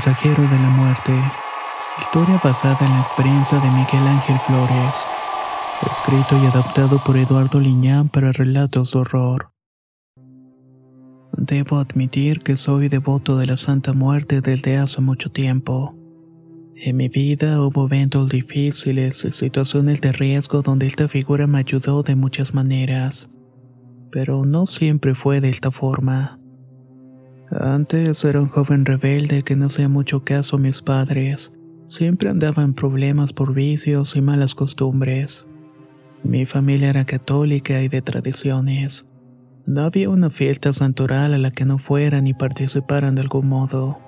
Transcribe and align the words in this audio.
Mensajero 0.00 0.42
de 0.44 0.58
la 0.58 0.70
muerte. 0.70 1.12
Historia 2.00 2.40
basada 2.42 2.86
en 2.86 2.92
la 2.92 3.02
experiencia 3.02 3.60
de 3.60 3.68
Miguel 3.68 4.06
Ángel 4.06 4.38
Flores. 4.46 4.94
Escrito 5.90 6.42
y 6.42 6.46
adaptado 6.46 7.04
por 7.04 7.18
Eduardo 7.18 7.60
Liñán 7.60 8.08
para 8.08 8.32
relatos 8.32 8.92
de 8.92 8.98
horror. 8.98 9.50
Debo 11.36 11.76
admitir 11.76 12.40
que 12.40 12.56
soy 12.56 12.88
devoto 12.88 13.36
de 13.36 13.44
la 13.44 13.58
Santa 13.58 13.92
Muerte 13.92 14.40
desde 14.40 14.78
hace 14.78 15.02
mucho 15.02 15.30
tiempo. 15.30 15.94
En 16.76 16.96
mi 16.96 17.10
vida 17.10 17.60
hubo 17.60 17.84
eventos 17.84 18.30
difíciles 18.30 19.22
y 19.26 19.32
situaciones 19.32 20.00
de 20.00 20.12
riesgo 20.12 20.62
donde 20.62 20.86
esta 20.86 21.08
figura 21.08 21.46
me 21.46 21.58
ayudó 21.58 22.02
de 22.02 22.16
muchas 22.16 22.54
maneras. 22.54 23.30
Pero 24.10 24.46
no 24.46 24.64
siempre 24.64 25.14
fue 25.14 25.42
de 25.42 25.50
esta 25.50 25.70
forma. 25.70 26.39
Antes 27.50 28.24
era 28.24 28.40
un 28.40 28.48
joven 28.48 28.84
rebelde 28.84 29.42
que 29.42 29.56
no 29.56 29.66
hacía 29.66 29.88
mucho 29.88 30.22
caso 30.22 30.56
a 30.56 30.60
mis 30.60 30.82
padres. 30.82 31.52
Siempre 31.88 32.28
andaba 32.28 32.62
en 32.62 32.74
problemas 32.74 33.32
por 33.32 33.54
vicios 33.54 34.14
y 34.14 34.20
malas 34.20 34.54
costumbres. 34.54 35.48
Mi 36.22 36.46
familia 36.46 36.90
era 36.90 37.04
católica 37.04 37.82
y 37.82 37.88
de 37.88 38.02
tradiciones. 38.02 39.08
No 39.66 39.82
había 39.82 40.10
una 40.10 40.30
fiesta 40.30 40.72
santoral 40.72 41.34
a 41.34 41.38
la 41.38 41.50
que 41.50 41.64
no 41.64 41.78
fueran 41.78 42.24
ni 42.24 42.34
participaran 42.34 43.16
de 43.16 43.22
algún 43.22 43.48
modo. 43.48 43.98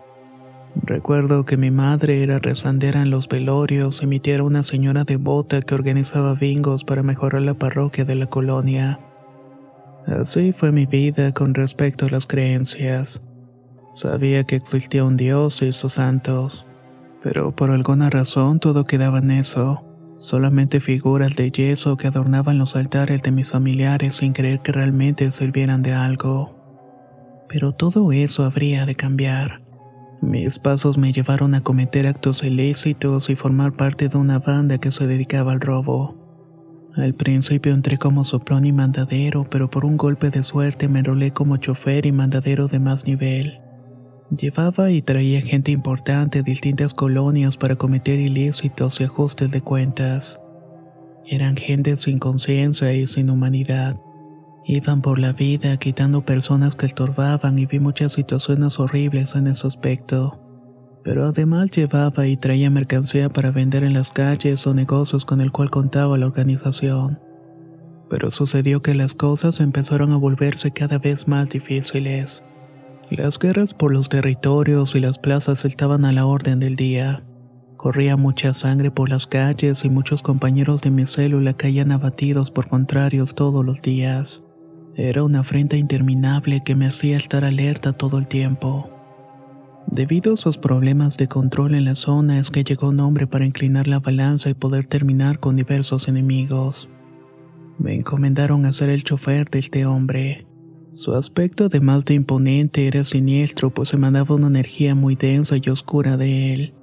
Recuerdo 0.80 1.44
que 1.44 1.56
mi 1.56 1.72
madre 1.72 2.22
era 2.22 2.38
rezandera 2.38 3.02
en 3.02 3.10
los 3.10 3.28
velorios 3.28 4.02
y 4.04 4.06
mi 4.06 4.20
tía 4.20 4.34
era 4.34 4.44
una 4.44 4.62
señora 4.62 5.02
devota 5.02 5.62
que 5.62 5.74
organizaba 5.74 6.34
bingos 6.34 6.84
para 6.84 7.02
mejorar 7.02 7.42
la 7.42 7.54
parroquia 7.54 8.04
de 8.04 8.14
la 8.14 8.26
colonia. 8.26 9.00
Así 10.06 10.52
fue 10.52 10.70
mi 10.70 10.86
vida 10.86 11.32
con 11.32 11.54
respecto 11.54 12.06
a 12.06 12.10
las 12.10 12.26
creencias. 12.26 13.20
Sabía 13.92 14.44
que 14.44 14.56
existía 14.56 15.04
un 15.04 15.18
Dios 15.18 15.60
y 15.60 15.72
sus 15.72 15.94
santos, 15.94 16.66
pero 17.22 17.54
por 17.54 17.70
alguna 17.70 18.08
razón 18.08 18.58
todo 18.58 18.84
quedaba 18.84 19.18
en 19.18 19.30
eso, 19.30 19.84
solamente 20.18 20.80
figuras 20.80 21.36
de 21.36 21.50
yeso 21.50 21.98
que 21.98 22.06
adornaban 22.06 22.56
los 22.56 22.74
altares 22.74 23.22
de 23.22 23.30
mis 23.30 23.50
familiares 23.50 24.16
sin 24.16 24.32
creer 24.32 24.60
que 24.60 24.72
realmente 24.72 25.30
sirvieran 25.30 25.82
de 25.82 25.92
algo. 25.92 26.54
Pero 27.48 27.72
todo 27.72 28.12
eso 28.12 28.44
habría 28.44 28.86
de 28.86 28.94
cambiar. 28.94 29.60
Mis 30.22 30.58
pasos 30.58 30.96
me 30.96 31.12
llevaron 31.12 31.54
a 31.54 31.62
cometer 31.62 32.06
actos 32.06 32.42
ilícitos 32.44 33.28
y 33.28 33.36
formar 33.36 33.72
parte 33.72 34.08
de 34.08 34.16
una 34.16 34.38
banda 34.38 34.78
que 34.78 34.90
se 34.90 35.06
dedicaba 35.06 35.52
al 35.52 35.60
robo. 35.60 36.16
Al 36.96 37.14
principio 37.14 37.74
entré 37.74 37.98
como 37.98 38.24
soplón 38.24 38.64
y 38.64 38.72
mandadero, 38.72 39.44
pero 39.50 39.68
por 39.68 39.84
un 39.84 39.96
golpe 39.96 40.30
de 40.30 40.42
suerte 40.42 40.88
me 40.88 41.00
enrolé 41.00 41.32
como 41.32 41.56
chofer 41.58 42.06
y 42.06 42.12
mandadero 42.12 42.68
de 42.68 42.78
más 42.78 43.06
nivel. 43.06 43.61
Llevaba 44.36 44.90
y 44.90 45.02
traía 45.02 45.42
gente 45.42 45.72
importante 45.72 46.38
de 46.38 46.44
distintas 46.44 46.94
colonias 46.94 47.58
para 47.58 47.76
cometer 47.76 48.18
ilícitos 48.18 48.98
y 49.00 49.04
ajustes 49.04 49.50
de 49.50 49.60
cuentas. 49.60 50.40
Eran 51.26 51.54
gente 51.56 51.98
sin 51.98 52.18
conciencia 52.18 52.94
y 52.94 53.06
sin 53.06 53.28
humanidad. 53.28 53.96
Iban 54.64 55.02
por 55.02 55.18
la 55.18 55.32
vida 55.32 55.76
quitando 55.76 56.24
personas 56.24 56.76
que 56.76 56.86
estorbaban 56.86 57.58
y 57.58 57.66
vi 57.66 57.78
muchas 57.78 58.14
situaciones 58.14 58.80
horribles 58.80 59.36
en 59.36 59.48
ese 59.48 59.66
aspecto. 59.66 60.40
Pero 61.04 61.26
además 61.26 61.70
llevaba 61.70 62.26
y 62.26 62.38
traía 62.38 62.70
mercancía 62.70 63.28
para 63.28 63.50
vender 63.50 63.84
en 63.84 63.92
las 63.92 64.10
calles 64.10 64.66
o 64.66 64.72
negocios 64.72 65.26
con 65.26 65.42
el 65.42 65.52
cual 65.52 65.68
contaba 65.70 66.16
la 66.16 66.26
organización. 66.26 67.18
Pero 68.08 68.30
sucedió 68.30 68.80
que 68.80 68.94
las 68.94 69.14
cosas 69.14 69.60
empezaron 69.60 70.10
a 70.12 70.16
volverse 70.16 70.70
cada 70.70 70.96
vez 70.96 71.28
más 71.28 71.50
difíciles. 71.50 72.42
Las 73.16 73.38
guerras 73.38 73.74
por 73.74 73.92
los 73.92 74.08
territorios 74.08 74.94
y 74.94 75.00
las 75.00 75.18
plazas 75.18 75.66
estaban 75.66 76.06
a 76.06 76.12
la 76.12 76.24
orden 76.24 76.60
del 76.60 76.76
día. 76.76 77.22
Corría 77.76 78.16
mucha 78.16 78.54
sangre 78.54 78.90
por 78.90 79.10
las 79.10 79.26
calles 79.26 79.84
y 79.84 79.90
muchos 79.90 80.22
compañeros 80.22 80.80
de 80.80 80.90
mi 80.90 81.04
célula 81.06 81.52
caían 81.52 81.92
abatidos 81.92 82.50
por 82.50 82.68
contrarios 82.68 83.34
todos 83.34 83.66
los 83.66 83.82
días. 83.82 84.42
Era 84.96 85.24
una 85.24 85.40
afrenta 85.40 85.76
interminable 85.76 86.62
que 86.64 86.74
me 86.74 86.86
hacía 86.86 87.18
estar 87.18 87.44
alerta 87.44 87.92
todo 87.92 88.16
el 88.16 88.28
tiempo. 88.28 88.88
Debido 89.88 90.32
a 90.32 90.38
sus 90.38 90.56
problemas 90.56 91.18
de 91.18 91.28
control 91.28 91.74
en 91.74 91.84
la 91.84 91.96
zona 91.96 92.38
es 92.38 92.50
que 92.50 92.64
llegó 92.64 92.88
un 92.88 93.00
hombre 93.00 93.26
para 93.26 93.44
inclinar 93.44 93.88
la 93.88 93.98
balanza 93.98 94.48
y 94.48 94.54
poder 94.54 94.86
terminar 94.86 95.38
con 95.38 95.56
diversos 95.56 96.08
enemigos. 96.08 96.88
Me 97.78 97.94
encomendaron 97.94 98.64
a 98.64 98.72
ser 98.72 98.88
el 98.88 99.04
chofer 99.04 99.50
de 99.50 99.58
este 99.58 99.84
hombre. 99.84 100.46
Su 100.94 101.14
aspecto 101.14 101.70
de 101.70 101.80
malta 101.80 102.12
imponente 102.12 102.86
era 102.86 103.02
siniestro, 103.04 103.70
pues 103.70 103.94
emanaba 103.94 104.34
una 104.34 104.48
energía 104.48 104.94
muy 104.94 105.16
densa 105.16 105.56
y 105.56 105.70
oscura 105.70 106.18
de 106.18 106.52
él. 106.52 106.74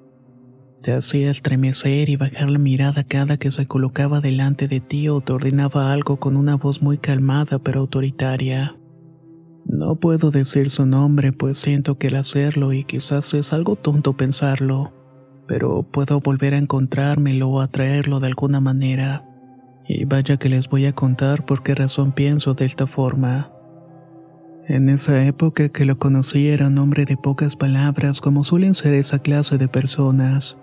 Te 0.82 0.94
hacía 0.94 1.30
estremecer 1.30 2.10
y 2.10 2.16
bajar 2.16 2.50
la 2.50 2.58
mirada 2.58 3.04
cada 3.04 3.38
que 3.38 3.52
se 3.52 3.68
colocaba 3.68 4.20
delante 4.20 4.68
de 4.68 4.80
ti 4.80 5.10
o 5.10 5.22
te 5.22 5.34
ordenaba 5.34 5.94
algo 5.94 6.18
con 6.18 6.38
una 6.38 6.56
voz 6.56 6.82
muy 6.82 6.98
calmada 6.98 7.60
pero 7.60 7.82
autoritaria. 7.82 8.76
No 9.66 9.98
puedo 9.98 10.32
decir 10.32 10.72
su 10.72 10.88
nombre, 10.88 11.32
pues 11.32 11.60
siento 11.60 12.00
que 12.00 12.08
el 12.08 12.16
hacerlo 12.16 12.74
y 12.74 12.86
quizás 12.86 13.36
es 13.36 13.54
algo 13.54 13.76
tonto 13.76 14.18
pensarlo, 14.18 14.92
pero 15.48 15.84
puedo 15.84 16.20
volver 16.20 16.56
a 16.56 16.58
encontrármelo 16.58 17.50
o 17.50 17.62
atraerlo 17.62 18.20
de 18.20 18.28
alguna 18.28 18.60
manera. 18.60 19.24
Y 19.88 20.06
vaya 20.06 20.38
que 20.38 20.50
les 20.50 20.68
voy 20.68 20.88
a 20.88 20.94
contar 20.94 21.46
por 21.46 21.62
qué 21.62 21.76
razón 21.76 22.12
pienso 22.12 22.56
de 22.56 22.66
esta 22.66 22.88
forma. 22.88 23.52
En 24.70 24.88
esa 24.88 25.26
época 25.26 25.70
que 25.70 25.84
lo 25.84 25.98
conocí 25.98 26.48
era 26.48 26.68
un 26.68 26.78
hombre 26.78 27.06
de 27.06 27.18
pocas 27.18 27.56
palabras 27.56 28.22
como 28.22 28.44
suelen 28.44 28.76
ser 28.76 28.94
esa 28.94 29.18
clase 29.18 29.58
de 29.58 29.68
personas. 29.68 30.60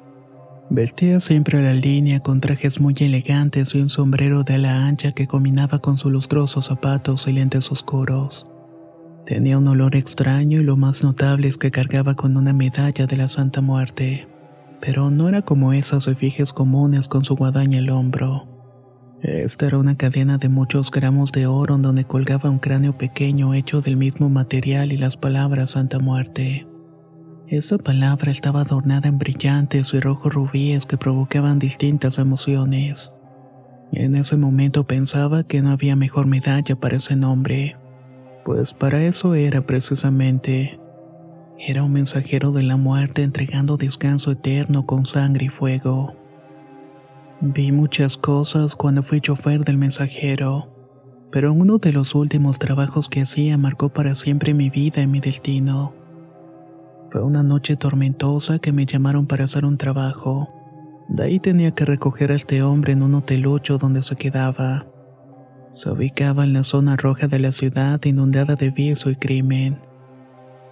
Vestía 0.70 1.19
siempre 1.19 1.58
a 1.58 1.62
la 1.62 1.75
línea 1.75 2.20
con 2.20 2.41
trajes 2.41 2.79
muy 2.79 2.94
elegantes 3.00 3.75
y 3.75 3.81
un 3.81 3.91
sombrero 3.91 4.44
de 4.44 4.55
ala 4.55 4.87
ancha 4.87 5.11
que 5.11 5.26
combinaba 5.26 5.81
con 5.81 5.99
sus 5.99 6.12
lustrosos 6.12 6.67
zapatos 6.67 7.26
y 7.26 7.32
lentes 7.32 7.73
oscuros. 7.73 8.47
Tenía 9.26 9.58
un 9.58 9.67
olor 9.67 9.97
extraño 9.97 10.61
y 10.61 10.64
lo 10.64 10.76
más 10.76 11.02
notable 11.02 11.49
es 11.49 11.59
que 11.59 11.73
cargaba 11.73 12.14
con 12.14 12.37
una 12.37 12.52
medalla 12.52 13.09
de 13.09 13.17
la 13.17 13.26
Santa 13.26 13.61
Muerte, 13.61 14.29
pero 14.81 15.11
no 15.11 15.29
era 15.29 15.43
como 15.43 15.73
esas 15.73 16.06
efigies 16.06 16.52
comunes 16.52 17.09
con 17.09 17.25
su 17.25 17.35
guadaña 17.35 17.81
al 17.81 17.91
hombro. 17.91 18.56
Esta 19.22 19.66
era 19.66 19.78
una 19.78 19.96
cadena 19.96 20.36
de 20.36 20.48
muchos 20.48 20.90
gramos 20.90 21.32
de 21.32 21.46
oro 21.46 21.76
en 21.76 21.82
donde 21.82 22.04
colgaba 22.04 22.50
un 22.50 22.58
cráneo 22.58 22.98
pequeño 22.98 23.54
hecho 23.54 23.80
del 23.80 23.96
mismo 23.96 24.28
material 24.28 24.92
y 24.92 24.98
las 24.98 25.16
palabras 25.16 25.70
Santa 25.70 25.98
Muerte. 25.98 26.66
Esa 27.48 27.78
palabra 27.78 28.30
estaba 28.30 28.60
adornada 28.60 29.08
en 29.08 29.18
brillantes 29.18 29.94
y 29.94 30.00
rojos 30.00 30.34
rubíes 30.34 30.84
que 30.84 30.98
provocaban 30.98 31.58
distintas 31.58 32.18
emociones. 32.18 33.10
En 33.92 34.16
ese 34.16 34.36
momento 34.36 34.84
pensaba 34.84 35.44
que 35.44 35.62
no 35.62 35.70
había 35.70 35.96
mejor 35.96 36.26
medalla 36.26 36.76
para 36.76 36.96
ese 36.96 37.16
nombre, 37.16 37.76
pues 38.44 38.74
para 38.74 39.02
eso 39.02 39.34
era 39.34 39.64
precisamente. 39.66 40.78
Era 41.58 41.82
un 41.84 41.92
mensajero 41.92 42.52
de 42.52 42.64
la 42.64 42.76
muerte 42.76 43.22
entregando 43.22 43.76
descanso 43.76 44.32
eterno 44.32 44.84
con 44.84 45.06
sangre 45.06 45.46
y 45.46 45.48
fuego. 45.48 46.14
Vi 47.43 47.71
muchas 47.71 48.17
cosas 48.17 48.75
cuando 48.75 49.03
fui 49.03 49.21
chofer 49.21 49.62
del 49.62 49.77
mensajero, 49.77 50.73
pero 51.31 51.53
uno 51.53 51.77
de 51.77 51.93
los 51.93 52.15
últimos 52.15 52.59
trabajos 52.59 53.11
que 53.11 53.21
hacía 53.21 53.59
marcó 53.59 53.91
para 53.91 54.15
siempre 54.15 54.55
mi 54.55 54.71
vida 54.71 55.03
y 55.03 55.06
mi 55.06 55.21
destino. 55.21 55.93
Fue 57.11 57.23
una 57.23 57.43
noche 57.43 57.77
tormentosa 57.77 58.59
que 58.59 58.73
me 58.73 58.87
llamaron 58.87 59.27
para 59.27 59.44
hacer 59.44 59.67
un 59.67 59.77
trabajo. 59.77 60.49
De 61.09 61.25
ahí 61.25 61.38
tenía 61.38 61.73
que 61.73 61.85
recoger 61.85 62.33
a 62.33 62.37
este 62.37 62.62
hombre 62.62 62.94
en 62.94 63.03
un 63.03 63.15
hotelucho 63.15 63.77
donde 63.77 64.00
se 64.00 64.17
quedaba. 64.17 64.87
Se 65.75 65.91
ubicaba 65.91 66.43
en 66.43 66.55
la 66.55 66.62
zona 66.62 66.97
roja 66.97 67.29
de 67.29 67.38
la 67.38 67.53
ciudad 67.53 68.03
inundada 68.05 68.56
de 68.56 68.71
vicio 68.71 69.11
y 69.11 69.17
crimen. 69.17 69.79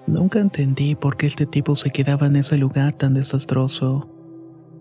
Nunca 0.07 0.41
entendí 0.41 0.95
por 0.95 1.19
qué 1.19 1.27
este 1.27 1.45
tipo 1.45 1.77
se 1.77 1.91
quedaba 1.91 2.27
en 2.27 2.37
ese 2.37 2.57
lugar 2.57 2.95
tan 2.95 3.13
desastroso, 3.13 4.09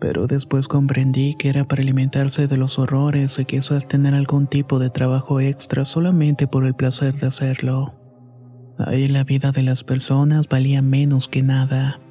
pero 0.04 0.28
después 0.28 0.68
comprendí 0.68 1.34
que 1.36 1.48
era 1.48 1.64
para 1.64 1.82
alimentarse 1.82 2.48
de 2.48 2.58
los 2.58 2.78
horrores 2.78 3.40
y 3.40 3.46
quizás 3.46 3.88
tener 3.88 4.14
algún 4.14 4.48
tipo 4.48 4.78
de 4.78 4.90
trabajo 4.90 5.40
extra 5.40 5.86
solamente 5.86 6.46
por 6.46 6.66
el 6.66 6.74
placer 6.76 7.14
de 7.14 7.28
hacerlo. 7.28 7.96
Ahí 8.78 9.08
la 9.08 9.24
vida 9.24 9.54
de 9.54 9.64
las 9.64 9.86
personas 9.86 10.50
valía 10.50 10.82
menos 10.82 11.30
que 11.30 11.42
nada. 11.42 12.02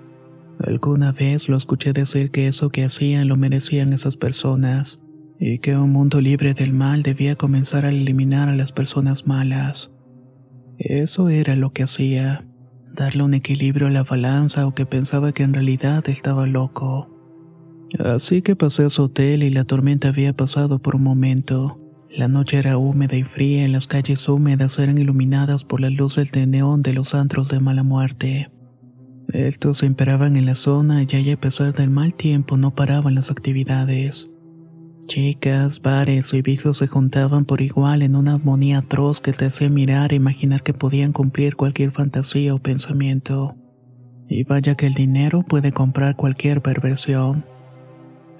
Alguna 0.66 1.12
vez 1.12 1.50
lo 1.50 1.56
escuché 1.58 1.92
decir 1.92 2.30
que 2.30 2.48
eso 2.48 2.70
que 2.70 2.82
hacían 2.84 3.28
lo 3.28 3.36
merecían 3.36 3.92
esas 3.92 4.16
personas, 4.16 5.02
y 5.38 5.58
que 5.58 5.76
un 5.76 5.92
mundo 5.92 6.22
libre 6.22 6.54
del 6.54 6.72
mal 6.72 7.02
debía 7.02 7.36
comenzar 7.36 7.84
a 7.84 7.90
eliminar 7.90 8.48
a 8.48 8.56
las 8.56 8.72
personas 8.72 9.26
malas. 9.26 9.92
Eso 10.78 11.28
era 11.28 11.56
lo 11.56 11.74
que 11.74 11.82
hacía, 11.82 12.46
darle 12.94 13.22
un 13.22 13.34
equilibrio 13.34 13.88
a 13.88 13.90
la 13.90 14.02
balanza 14.02 14.66
o 14.66 14.74
que 14.74 14.86
pensaba 14.86 15.32
que 15.32 15.42
en 15.42 15.52
realidad 15.52 16.08
estaba 16.08 16.46
loco. 16.46 17.11
Así 17.98 18.42
que 18.42 18.56
pasé 18.56 18.84
a 18.84 18.90
su 18.90 19.04
hotel 19.04 19.42
y 19.42 19.50
la 19.50 19.64
tormenta 19.64 20.08
había 20.08 20.32
pasado 20.32 20.78
por 20.78 20.96
un 20.96 21.02
momento. 21.02 21.78
La 22.10 22.28
noche 22.28 22.58
era 22.58 22.76
húmeda 22.78 23.16
y 23.16 23.22
fría 23.22 23.66
y 23.66 23.68
las 23.68 23.86
calles 23.86 24.28
húmedas 24.28 24.78
eran 24.78 24.98
iluminadas 24.98 25.64
por 25.64 25.80
la 25.80 25.90
luz 25.90 26.16
del 26.16 26.50
neón 26.50 26.82
de 26.82 26.92
los 26.94 27.14
antros 27.14 27.48
de 27.48 27.60
mala 27.60 27.82
muerte. 27.82 28.50
Estos 29.28 29.82
imperaban 29.82 30.36
en 30.36 30.44
la 30.46 30.54
zona 30.54 31.04
y 31.04 31.30
a 31.30 31.40
pesar 31.40 31.72
del 31.72 31.88
mal 31.88 32.12
tiempo 32.14 32.56
no 32.56 32.74
paraban 32.74 33.14
las 33.14 33.30
actividades. 33.30 34.30
Chicas, 35.06 35.80
bares 35.80 36.32
y 36.34 36.42
visos 36.42 36.78
se 36.78 36.86
juntaban 36.86 37.44
por 37.44 37.60
igual 37.60 38.02
en 38.02 38.14
una 38.14 38.34
armonía 38.34 38.78
atroz 38.78 39.20
que 39.20 39.32
te 39.32 39.46
hacía 39.46 39.68
mirar 39.68 40.12
e 40.12 40.16
imaginar 40.16 40.62
que 40.62 40.74
podían 40.74 41.12
cumplir 41.12 41.56
cualquier 41.56 41.92
fantasía 41.92 42.54
o 42.54 42.58
pensamiento. 42.58 43.56
Y 44.28 44.44
vaya 44.44 44.74
que 44.76 44.86
el 44.86 44.94
dinero 44.94 45.42
puede 45.42 45.72
comprar 45.72 46.16
cualquier 46.16 46.62
perversión. 46.62 47.44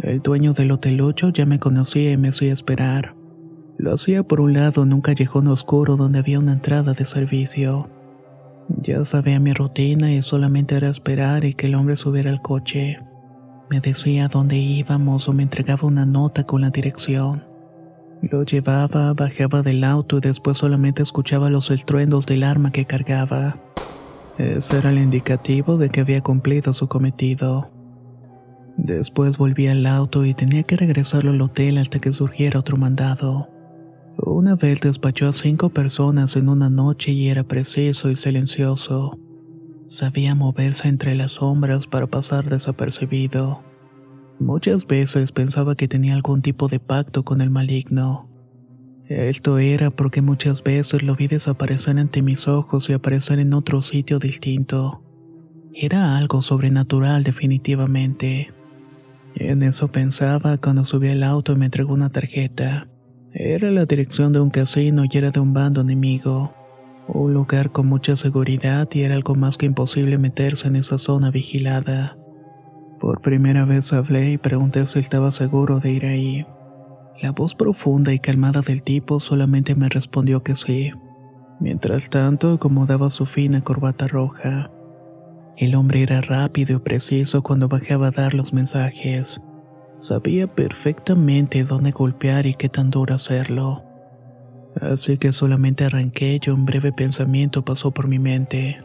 El 0.02 0.20
dueño 0.20 0.52
del 0.52 0.72
hotelucho 0.72 1.28
ya 1.28 1.46
me 1.46 1.60
conocía 1.60 2.10
y 2.10 2.16
me 2.16 2.31
hacía 2.31 2.52
esperar. 2.52 3.14
Lo 3.78 3.94
hacía 3.94 4.25
por 4.25 4.40
un 4.40 4.52
lado 4.52 4.82
en 4.82 4.93
un 4.93 5.00
callejón 5.00 5.46
oscuro 5.46 5.96
donde 5.96 6.19
había 6.19 6.40
una 6.40 6.54
entrada 6.54 6.93
de 6.93 7.04
servicio. 7.04 7.88
Ya 8.81 9.04
sabía 9.04 9.38
mi 9.38 9.52
rutina 9.52 10.12
y 10.12 10.20
solamente 10.22 10.75
era 10.75 10.88
esperar 10.88 11.44
y 11.44 11.54
que 11.54 11.66
el 11.66 11.76
hombre 11.76 11.96
subiera 11.96 12.31
al 12.31 12.43
coche. 12.43 12.99
Me 13.70 13.81
decía 13.81 14.26
dónde 14.26 14.56
íbamos 14.56 15.28
o 15.28 15.32
me 15.32 15.44
entregaba 15.44 15.87
una 15.87 16.05
nota 16.05 16.44
con 16.44 16.62
la 16.62 16.70
dirección. 16.70 17.44
Lo 18.22 18.44
llevaba, 18.44 19.12
bajaba 19.14 19.62
del 19.62 19.84
auto 19.84 20.19
y 20.19 20.20
después 20.20 20.58
solamente 20.58 21.02
escuchaba 21.02 21.48
los 21.48 21.70
estruendos 21.70 22.26
del 22.26 22.43
arma 22.43 22.72
que 22.72 22.87
cargaba. 22.87 23.56
Ese 24.37 24.78
era 24.78 24.90
el 24.90 24.98
indicativo 24.98 25.76
de 25.76 25.90
que 25.90 26.00
había 26.00 26.22
cumplido 26.22 26.72
su 26.72 26.88
cometido. 26.88 27.71
Después 28.76 29.38
volví 29.38 29.66
al 29.69 29.86
auto 29.86 30.24
y 30.24 30.34
tenía 30.34 30.62
que 30.62 30.76
regresarlo 30.76 31.30
al 31.30 31.40
hotel 31.40 31.78
hasta 31.78 31.98
que 31.98 32.12
surgiera 32.12 32.60
otro 32.60 32.76
mandado. 32.76 33.48
Una 34.19 34.56
vez 34.56 34.80
despachó 34.80 35.28
a 35.28 35.32
cinco 35.32 35.70
personas 35.70 36.36
en 36.36 36.48
una 36.48 36.69
noche 36.69 37.12
y 37.12 37.28
era 37.28 37.44
preciso 37.44 38.10
y 38.10 38.16
silencioso. 38.16 39.19
Sabía 39.86 40.34
moverse 40.34 40.88
entre 40.88 41.14
las 41.14 41.32
sombras 41.32 41.86
para 41.86 42.06
pasar 42.06 42.48
desapercibido. 42.48 43.62
Muchas 44.38 44.86
veces 44.86 45.32
pensaba 45.32 45.76
que 45.76 45.88
tenía 45.88 46.14
algún 46.14 46.42
tipo 46.42 46.69
de 46.69 46.80
pacto 46.80 47.24
con 47.24 47.40
el 47.40 47.50
maligno. 47.50 48.28
Esto 49.08 49.58
era 49.58 49.90
porque 49.90 50.22
muchas 50.22 50.62
veces 50.62 51.02
lo 51.02 51.14
vi 51.14 51.26
desaparecer 51.26 51.98
ante 51.98 52.22
mis 52.22 52.48
ojos 52.48 52.88
y 52.88 52.94
aparecer 52.94 53.38
en 53.38 53.52
otro 53.52 53.82
sitio 53.82 54.19
distinto. 54.19 55.02
Era 55.74 56.16
algo 56.16 56.42
sobrenatural 56.42 57.22
definitivamente. 57.22 58.52
En 59.34 59.62
eso 59.62 59.88
pensaba 59.88 60.58
cuando 60.58 60.84
subí 60.84 61.08
al 61.08 61.23
auto 61.23 61.52
y 61.52 61.56
me 61.56 61.67
entregó 61.67 61.94
una 61.94 62.11
tarjeta. 62.11 62.88
Era 63.32 63.70
la 63.70 63.87
dirección 63.87 64.32
de 64.32 64.40
un 64.40 64.50
casino 64.50 65.05
y 65.11 65.17
era 65.17 65.31
de 65.31 65.40
un 65.40 65.55
bando 65.55 65.81
enemigo. 65.81 66.52
Un 67.08 67.34
lugar 67.34 67.73
con 67.73 67.87
mucha 67.87 68.14
seguridad 68.17 68.88
y 68.93 69.02
era 69.02 69.14
algo 69.14 69.34
más 69.34 69.56
que 69.56 69.67
imposible 69.67 70.19
meterse 70.19 70.69
en 70.69 70.76
esa 70.76 70.99
zona 70.99 71.31
vigilada. 71.31 72.17
Por 73.00 73.20
primera 73.20 73.64
vez 73.64 73.93
hablé 73.93 74.32
y 74.32 74.38
pregunté 74.38 74.87
si 74.87 74.99
estaba 74.99 75.32
seguro 75.32 75.81
de 75.81 75.90
ir 75.90 76.06
ahí. 76.06 76.46
La 77.20 77.32
voz 77.32 77.55
profunda 77.55 78.12
y 78.12 78.19
calmada 78.19 78.61
del 78.61 78.82
tipo 78.82 79.19
solamente 79.19 79.75
me 79.75 79.88
respondió 79.88 80.43
que 80.43 80.55
sí. 80.55 80.93
Mientras 81.58 82.11
tanto 82.11 82.52
acomodaba 82.52 83.11
su 83.11 83.26
fina 83.26 83.62
corbata 83.62 84.08
roja. 84.08 84.70
El 85.56 85.75
hombre 85.75 86.02
era 86.02 86.20
rápido 86.20 86.76
y 86.76 86.81
preciso 86.81 87.43
cuando 87.43 87.69
bajaba 87.69 88.08
a 88.08 88.10
dar 88.10 88.34
los 88.34 88.52
mensajes. 88.52 89.40
Sabía 90.00 90.46
perfectamente 90.46 91.62
dónde 91.64 91.93
golpear 91.93 92.46
y 92.46 92.54
qué 92.54 92.69
tan 92.69 92.90
duro 92.90 93.14
hacerlo. 93.14 93.84
Así 94.81 95.19
que 95.19 95.32
solamente 95.32 95.84
arranqué 95.84 96.40
y 96.44 96.50
un 96.50 96.64
breve 96.64 96.93
pensamiento 96.93 97.64
pasó 97.64 97.90
por 97.93 98.08
mi 98.08 98.19
mente. 98.19 98.78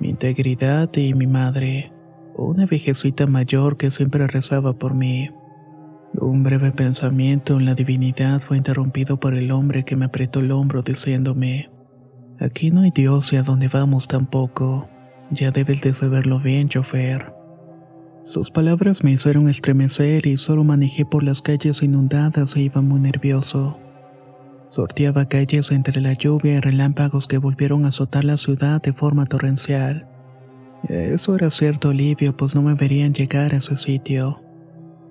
Mi 0.00 0.10
integridad 0.10 0.94
y 0.94 1.14
mi 1.14 1.26
madre, 1.26 1.92
una 2.36 2.66
viejecita 2.66 3.26
mayor 3.26 3.76
que 3.76 3.90
siempre 3.90 4.26
rezaba 4.26 4.74
por 4.74 4.94
mí. 4.94 5.30
Un 6.20 6.42
breve 6.42 6.72
pensamiento 6.72 7.56
en 7.56 7.64
la 7.64 7.74
divinidad 7.74 8.40
fue 8.40 8.56
interrumpido 8.56 9.18
por 9.18 9.34
el 9.34 9.50
hombre 9.52 9.84
que 9.84 9.96
me 9.96 10.06
apretó 10.06 10.40
el 10.40 10.50
hombro 10.50 10.82
diciéndome, 10.82 11.70
Aquí 12.38 12.70
no 12.70 12.82
hay 12.82 12.90
Dios 12.90 13.32
y 13.32 13.36
a 13.36 13.42
dónde 13.42 13.68
vamos 13.68 14.08
tampoco. 14.08 14.88
Ya 15.30 15.50
debes 15.50 15.80
de 15.80 15.92
saberlo 15.92 16.38
bien, 16.38 16.68
chofer. 16.68 17.32
Sus 18.22 18.50
palabras 18.50 19.04
me 19.04 19.12
hicieron 19.12 19.48
estremecer 19.48 20.26
y 20.26 20.36
solo 20.36 20.64
manejé 20.64 21.04
por 21.04 21.22
las 21.22 21.42
calles 21.42 21.82
inundadas 21.82 22.56
e 22.56 22.62
iba 22.62 22.80
muy 22.80 23.00
nervioso. 23.00 23.78
Sorteaba 24.68 25.26
calles 25.26 25.70
entre 25.70 26.00
la 26.00 26.12
lluvia 26.12 26.54
y 26.54 26.60
relámpagos 26.60 27.28
que 27.28 27.38
volvieron 27.38 27.84
a 27.84 27.88
azotar 27.88 28.24
la 28.24 28.36
ciudad 28.36 28.82
de 28.82 28.92
forma 28.92 29.26
torrencial. 29.26 30.08
Eso 30.88 31.36
era 31.36 31.50
cierto 31.50 31.90
alivio, 31.90 32.36
pues 32.36 32.54
no 32.54 32.62
me 32.62 32.74
verían 32.74 33.14
llegar 33.14 33.54
a 33.54 33.58
ese 33.58 33.76
sitio. 33.76 34.40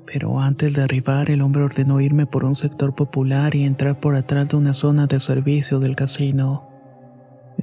Pero 0.06 0.40
antes 0.40 0.74
de 0.74 0.84
arribar, 0.84 1.32
el 1.32 1.42
hombre 1.42 1.64
ordenó 1.64 2.00
irme 2.00 2.26
por 2.26 2.46
un 2.46 2.56
sector 2.56 2.96
popular 2.96 3.56
y 3.56 3.64
entrar 3.64 4.00
por 4.00 4.16
atrás 4.16 4.50
de 4.50 4.58
una 4.58 4.74
zona 4.74 5.08
de 5.08 5.20
servicio 5.20 5.80
del 5.80 5.96
casino. 5.96 6.70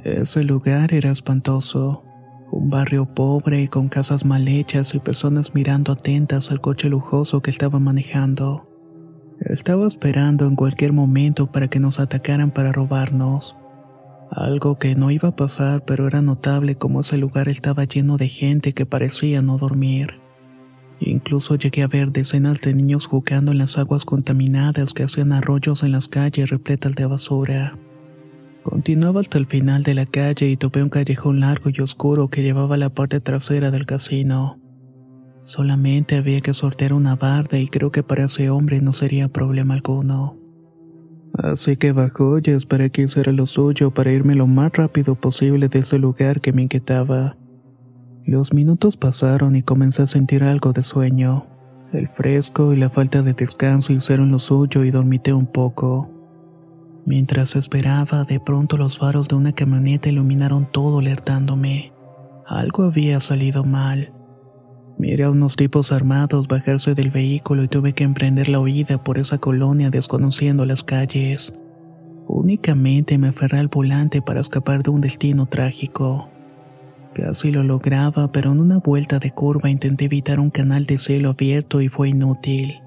Ese 0.03 0.45
lugar 0.45 0.93
era 0.95 1.11
espantoso. 1.11 2.05
Un 2.53 2.69
barrio 2.69 3.07
pobre 3.07 3.63
y 3.63 3.69
con 3.69 3.89
casas 3.89 4.27
mal 4.27 4.47
hechas 4.47 4.95
y 4.95 4.99
personas 4.99 5.55
mirando 5.55 5.91
atentas 5.91 6.51
al 6.51 6.61
coche 6.61 6.91
lujoso 6.91 7.41
que 7.41 7.49
estaba 7.49 7.79
manejando. 7.79 8.69
Estaba 9.41 9.87
esperando 9.87 10.47
en 10.47 10.55
cualquier 10.55 10.93
momento 10.93 11.51
para 11.51 11.69
que 11.69 11.81
nos 11.81 11.99
atacaran 11.99 12.51
para 12.51 12.71
robarnos. 12.71 13.57
Algo 14.31 14.79
que 14.79 14.95
no 14.95 15.11
iba 15.11 15.31
a 15.31 15.35
pasar, 15.37 15.87
pero 15.87 16.07
era 16.07 16.21
notable 16.21 16.77
como 16.77 17.01
ese 17.01 17.17
lugar 17.17 17.49
estaba 17.49 17.85
lleno 17.85 18.19
de 18.19 18.29
gente 18.29 18.75
que 18.75 18.85
parecía 18.85 19.41
no 19.41 19.57
dormir. 19.57 20.21
Incluso 21.01 21.55
llegué 21.55 21.83
a 21.83 21.89
ver 21.89 22.13
decenas 22.13 22.61
de 22.61 22.75
niños 22.75 23.07
jugando 23.07 23.53
en 23.53 23.59
las 23.59 23.79
aguas 23.79 24.05
contaminadas 24.05 24.93
que 24.93 25.05
hacían 25.05 25.33
arroyos 25.33 25.83
en 25.85 25.93
las 25.93 26.07
calles 26.07 26.51
repletas 26.51 26.95
de 26.97 27.07
basura. 27.07 27.79
Continuaba 28.63 29.21
hasta 29.21 29.39
el 29.39 29.47
final 29.47 29.83
de 29.83 29.95
la 29.95 30.07
calle 30.07 30.49
y 30.49 30.57
topé 30.57 30.83
un 30.83 30.89
callejón 30.89 31.41
largo 31.41 31.71
y 31.71 31.81
oscuro 31.81 32.29
que 32.29 32.43
llevaba 32.43 32.77
a 32.77 32.79
la 32.79 32.91
parte 32.91 33.21
trasera 33.21 33.71
del 33.71 33.87
casino. 33.87 34.61
Solamente 35.43 36.17
había 36.17 36.41
que 36.41 36.55
sortear 36.55 36.93
una 36.93 37.17
barda 37.17 37.59
y 37.59 37.69
creo 37.69 37.91
que 37.91 38.05
para 38.05 38.25
ese 38.25 38.51
hombre 38.51 38.81
no 38.81 38.93
sería 38.93 39.29
problema 39.29 39.75
alguno. 39.75 40.39
Así 41.35 41.77
que 41.77 41.93
bajó 41.93 42.39
y 42.39 42.51
esperé 42.51 42.91
que 42.91 43.03
hiciera 43.03 43.33
lo 43.33 43.47
suyo 43.47 43.91
para 43.91 44.13
irme 44.13 44.37
lo 44.37 44.47
más 44.47 44.73
rápido 44.73 45.17
posible 45.17 45.69
de 45.69 45.81
ese 45.81 45.99
lugar 45.99 46.41
que 46.41 46.53
me 46.53 46.63
inquietaba. 46.63 47.37
Los 48.25 48.53
minutos 48.53 48.97
pasaron 48.97 49.57
y 49.57 49.63
comencé 49.63 50.03
a 50.03 50.07
sentir 50.07 50.45
algo 50.45 50.73
de 50.73 50.85
sueño. 50.85 51.47
El 51.93 52.09
fresco 52.09 52.73
y 52.73 52.77
la 52.77 52.91
falta 52.91 53.23
de 53.23 53.33
descanso 53.33 53.93
hicieron 53.93 54.31
lo 54.31 54.39
suyo 54.39 54.85
y 54.85 54.93
dormité 54.93 55.33
un 55.33 55.47
poco. 55.47 56.09
Mientras 57.05 57.57
esperaba, 57.57 58.25
de 58.25 58.39
pronto 58.39 58.77
los 58.77 58.99
faros 58.99 59.29
de 59.29 59.35
una 59.35 59.53
camioneta 59.53 60.09
iluminaron 60.09 60.71
todo 60.71 61.01
alertándome. 61.01 61.93
Algo 62.47 62.85
había 62.85 63.19
salido 63.21 63.65
mal. 63.65 64.13
Miré 64.99 65.25
a 65.25 65.31
unos 65.31 65.57
tipos 65.57 65.91
armados 65.91 66.47
bajarse 66.47 66.95
del 66.95 67.11
vehículo 67.11 67.65
y 67.65 67.69
tuve 67.69 67.93
que 67.93 68.05
emprender 68.05 68.49
la 68.49 68.61
huida 68.61 69.03
por 69.03 69.19
esa 69.19 69.39
colonia 69.39 69.91
desconociendo 69.91 70.65
las 70.65 70.85
calles. 70.85 71.53
Únicamente 72.29 73.19
me 73.19 73.29
aferré 73.29 73.59
al 73.59 73.69
volante 73.69 74.23
para 74.23 74.41
escapar 74.41 74.83
de 74.83 74.91
un 74.91 75.01
destino 75.01 75.47
trágico. 75.47 76.29
Casi 77.15 77.51
lo 77.51 77.63
lograba, 77.63 78.31
pero 78.33 78.53
en 78.53 78.61
una 78.61 78.79
vuelta 78.79 79.19
de 79.19 79.33
curva 79.33 79.71
intenté 79.71 80.05
evitar 80.05 80.41
un 80.41 80.51
canal 80.51 80.87
de 80.87 80.99
cielo 80.99 81.31
abierto 81.31 81.81
y 81.81 81.89
fue 81.89 82.11
inútil. 82.11 82.82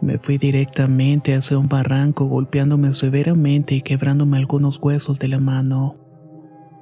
Me 0.00 0.18
fui 0.18 0.38
directamente 0.38 1.34
hacia 1.34 1.58
un 1.58 1.68
barranco 1.68 2.24
golpeándome 2.24 2.92
severamente 2.94 3.74
y 3.74 3.82
quebrándome 3.82 4.38
algunos 4.38 4.78
huesos 4.80 5.18
de 5.18 5.28
la 5.28 5.40
mano. 5.40 5.96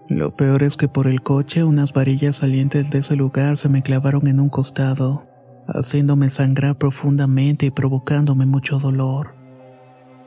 Lo 0.09 0.37
peor 0.37 0.63
es 0.63 0.77
que 0.77 0.89
por 0.89 1.07
el 1.09 1.23
coche 1.23 1.65
unas 1.65 1.93
varillas 1.93 2.37
salientes 2.37 2.89
de 2.91 2.99
ese 2.99 3.17
lugar 3.17 3.57
se 3.57 3.69
me 3.69 3.83
clavaron 3.83 4.29
en 4.29 4.41
un 4.41 4.49
costado, 4.49 5.27
haciéndome 5.67 6.31
sangrar 6.31 6.79
profundamente 6.79 7.67
y 7.67 7.71
provocándome 7.71 8.47
mucho 8.47 8.79
dolor. 8.79 9.35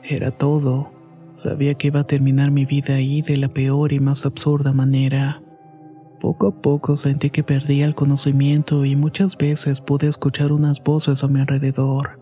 Era 0.04 0.30
todo. 0.30 0.92
Sabía 1.32 1.74
que 1.74 1.86
iba 1.86 2.00
a 2.00 2.06
terminar 2.06 2.50
mi 2.50 2.66
vida 2.66 2.94
ahí 2.94 3.22
de 3.22 3.38
la 3.38 3.48
peor 3.48 3.94
y 3.94 4.00
más 4.00 4.26
absurda 4.26 4.72
manera. 4.72 5.42
Poco 6.20 6.48
a 6.48 6.62
poco 6.62 6.96
sentí 6.96 7.30
que 7.30 7.42
perdía 7.42 7.86
el 7.86 7.94
conocimiento 7.94 8.84
y 8.84 8.94
muchas 8.94 9.36
veces 9.36 9.80
pude 9.80 10.08
escuchar 10.08 10.52
unas 10.52 10.80
voces 10.84 11.24
a 11.24 11.28
mi 11.28 11.40
alrededor. 11.40 12.21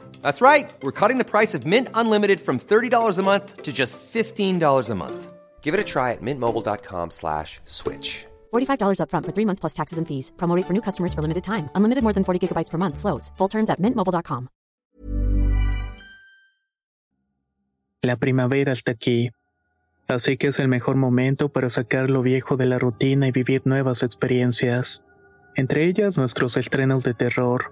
That's 0.21 0.41
right. 0.41 0.71
We're 0.81 0.91
cutting 0.91 1.19
the 1.19 1.31
price 1.31 1.53
of 1.53 1.65
Mint 1.65 1.89
Unlimited 1.93 2.41
from 2.41 2.59
$30 2.59 3.17
a 3.17 3.23
month 3.23 3.61
to 3.61 3.71
just 3.71 3.99
$15 4.13 4.89
a 4.89 4.95
month. 4.95 5.31
Give 5.61 5.73
it 5.73 5.79
a 5.79 5.83
try 5.83 6.11
at 6.11 6.21
mintmobile.com 6.21 7.11
slash 7.11 7.59
switch. 7.65 8.25
$45 8.51 8.99
upfront 8.99 9.25
for 9.25 9.31
three 9.31 9.45
months 9.45 9.59
plus 9.59 9.73
taxes 9.73 9.97
and 9.99 10.07
fees. 10.07 10.31
Promo 10.37 10.55
rate 10.55 10.65
for 10.65 10.73
new 10.73 10.81
customers 10.81 11.13
for 11.13 11.21
limited 11.21 11.43
time. 11.43 11.69
Unlimited 11.75 12.03
more 12.03 12.13
than 12.13 12.23
40 12.23 12.47
gigabytes 12.47 12.69
per 12.69 12.77
month. 12.77 12.97
Slows. 12.97 13.31
Full 13.37 13.49
terms 13.49 13.69
at 13.69 13.79
mintmobile.com. 13.79 14.49
La 18.03 18.15
primavera 18.15 18.73
está 18.73 18.91
aquí. 18.91 19.29
Así 20.07 20.35
que 20.35 20.47
es 20.47 20.59
el 20.59 20.67
mejor 20.67 20.95
momento 20.95 21.49
para 21.49 21.69
sacar 21.69 22.09
lo 22.09 22.23
viejo 22.23 22.57
de 22.57 22.65
la 22.65 22.79
rutina 22.79 23.27
y 23.27 23.31
vivir 23.31 23.61
nuevas 23.65 24.01
experiencias. 24.01 25.03
Entre 25.55 25.85
ellas 25.85 26.17
nuestros 26.17 26.57
estrenos 26.57 27.03
de 27.03 27.13
terror 27.13 27.71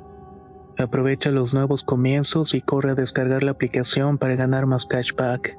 Aprovecha 0.81 1.29
los 1.29 1.53
nuevos 1.53 1.83
comienzos 1.83 2.55
y 2.55 2.61
corre 2.61 2.91
a 2.91 2.95
descargar 2.95 3.43
la 3.43 3.51
aplicación 3.51 4.17
para 4.17 4.35
ganar 4.35 4.65
más 4.65 4.85
cashback. 4.85 5.55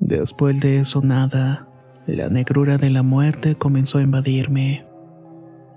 Después 0.00 0.58
de 0.60 0.80
eso 0.80 1.02
nada, 1.02 1.68
la 2.06 2.30
negrura 2.30 2.78
de 2.78 2.88
la 2.88 3.02
muerte 3.02 3.56
comenzó 3.56 3.98
a 3.98 4.02
invadirme. 4.02 4.86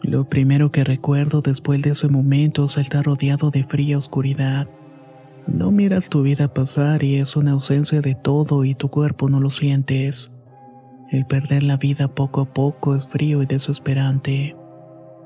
Lo 0.02 0.30
primero 0.30 0.72
que 0.72 0.86
recuerdo 0.86 1.42
después 1.42 1.82
de 1.82 1.90
ese 1.90 2.08
momento 2.08 2.66
es 2.66 2.78
estar 2.78 3.04
rodeado 3.04 3.52
de 3.52 3.66
fría 3.66 3.98
oscuridad. 3.98 4.70
No 5.46 5.72
miras 5.72 6.08
tu 6.08 6.22
vida 6.22 6.54
pasar 6.54 7.04
y 7.04 7.18
es 7.18 7.36
una 7.36 7.52
ausencia 7.52 8.00
de 8.00 8.16
todo 8.16 8.64
y 8.64 8.76
tu 8.76 8.88
cuerpo 8.88 9.28
no 9.28 9.42
lo 9.42 9.50
sientes. 9.50 10.32
El 11.12 11.26
perder 11.26 11.64
la 11.64 11.76
vida 11.76 12.08
poco 12.08 12.40
a 12.40 12.46
poco 12.46 12.96
es 12.96 13.06
frío 13.06 13.44
y 13.44 13.46
desesperante. 13.46 14.56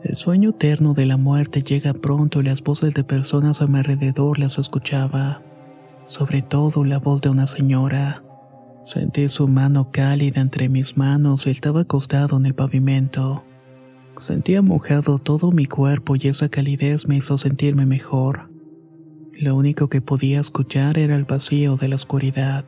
El 0.03 0.15
sueño 0.15 0.49
eterno 0.49 0.95
de 0.95 1.05
la 1.05 1.15
muerte 1.15 1.61
llega 1.61 1.93
pronto 1.93 2.41
y 2.41 2.43
las 2.45 2.63
voces 2.63 2.95
de 2.95 3.03
personas 3.03 3.61
a 3.61 3.67
mi 3.67 3.77
alrededor 3.77 4.39
las 4.39 4.57
escuchaba. 4.57 5.43
Sobre 6.05 6.41
todo 6.41 6.83
la 6.83 6.97
voz 6.97 7.21
de 7.21 7.29
una 7.29 7.45
señora. 7.45 8.23
Sentí 8.81 9.29
su 9.29 9.47
mano 9.47 9.91
cálida 9.91 10.41
entre 10.41 10.69
mis 10.69 10.97
manos 10.97 11.45
y 11.45 11.51
estaba 11.51 11.81
acostado 11.81 12.37
en 12.37 12.47
el 12.47 12.55
pavimento. 12.55 13.43
Sentía 14.17 14.63
mojado 14.63 15.19
todo 15.19 15.51
mi 15.51 15.67
cuerpo 15.67 16.15
y 16.15 16.29
esa 16.29 16.49
calidez 16.49 17.07
me 17.07 17.17
hizo 17.17 17.37
sentirme 17.37 17.85
mejor. 17.85 18.49
Lo 19.33 19.55
único 19.55 19.87
que 19.87 20.01
podía 20.01 20.39
escuchar 20.39 20.97
era 20.97 21.15
el 21.15 21.25
vacío 21.25 21.75
de 21.77 21.89
la 21.89 21.95
oscuridad, 21.95 22.65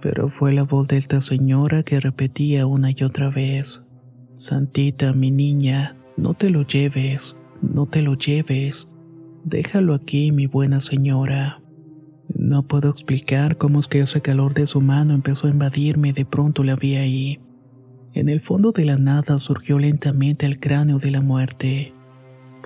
pero 0.00 0.28
fue 0.28 0.52
la 0.52 0.62
voz 0.62 0.88
de 0.88 0.96
esta 0.96 1.20
señora 1.20 1.82
que 1.82 2.00
repetía 2.00 2.66
una 2.66 2.90
y 2.90 3.02
otra 3.02 3.30
vez. 3.30 3.82
Santita, 4.36 5.12
mi 5.12 5.30
niña, 5.30 5.96
no 6.16 6.34
te 6.34 6.50
lo 6.50 6.62
lleves, 6.62 7.36
no 7.62 7.86
te 7.86 8.02
lo 8.02 8.14
lleves. 8.14 8.88
Déjalo 9.44 9.94
aquí, 9.94 10.30
mi 10.32 10.46
buena 10.46 10.80
señora. 10.80 11.60
No 12.34 12.62
puedo 12.62 12.90
explicar 12.90 13.56
cómo 13.56 13.80
es 13.80 13.88
que 13.88 14.00
ese 14.00 14.20
calor 14.20 14.54
de 14.54 14.66
su 14.66 14.80
mano 14.80 15.14
empezó 15.14 15.46
a 15.46 15.50
invadirme 15.50 16.12
de 16.12 16.24
pronto 16.24 16.62
la 16.62 16.76
vi 16.76 16.96
ahí. 16.96 17.40
En 18.12 18.28
el 18.28 18.40
fondo 18.40 18.72
de 18.72 18.84
la 18.84 18.96
nada 18.96 19.38
surgió 19.38 19.78
lentamente 19.78 20.46
el 20.46 20.60
cráneo 20.60 20.98
de 20.98 21.10
la 21.10 21.20
muerte. 21.20 21.92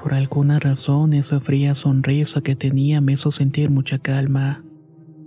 Por 0.03 0.15
alguna 0.15 0.59
razón 0.59 1.13
esa 1.13 1.41
fría 1.41 1.75
sonrisa 1.75 2.43
que 2.43 2.57
tenía 2.57 3.01
me 3.01 3.13
hizo 3.13 3.31
sentir 3.31 3.71
mucha 3.71 3.99
calma. 3.99 4.65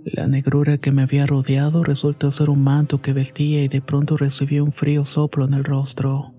La 0.06 0.28
negrura 0.28 0.78
que 0.78 0.92
me 0.92 1.02
había 1.02 1.26
rodeado 1.26 1.82
resultó 1.82 2.30
ser 2.30 2.48
un 2.48 2.62
manto 2.62 3.02
que 3.02 3.12
vestía 3.12 3.64
y 3.64 3.68
de 3.68 3.80
pronto 3.80 4.16
recibí 4.16 4.60
un 4.60 4.70
frío 4.70 5.04
soplo 5.04 5.44
en 5.46 5.54
el 5.54 5.64
rostro. 5.64 6.32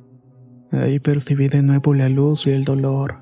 Ahí 0.71 0.99
percibí 0.99 1.49
de 1.49 1.61
nuevo 1.61 1.93
la 1.93 2.07
luz 2.07 2.47
y 2.47 2.51
el 2.51 2.63
dolor. 2.63 3.17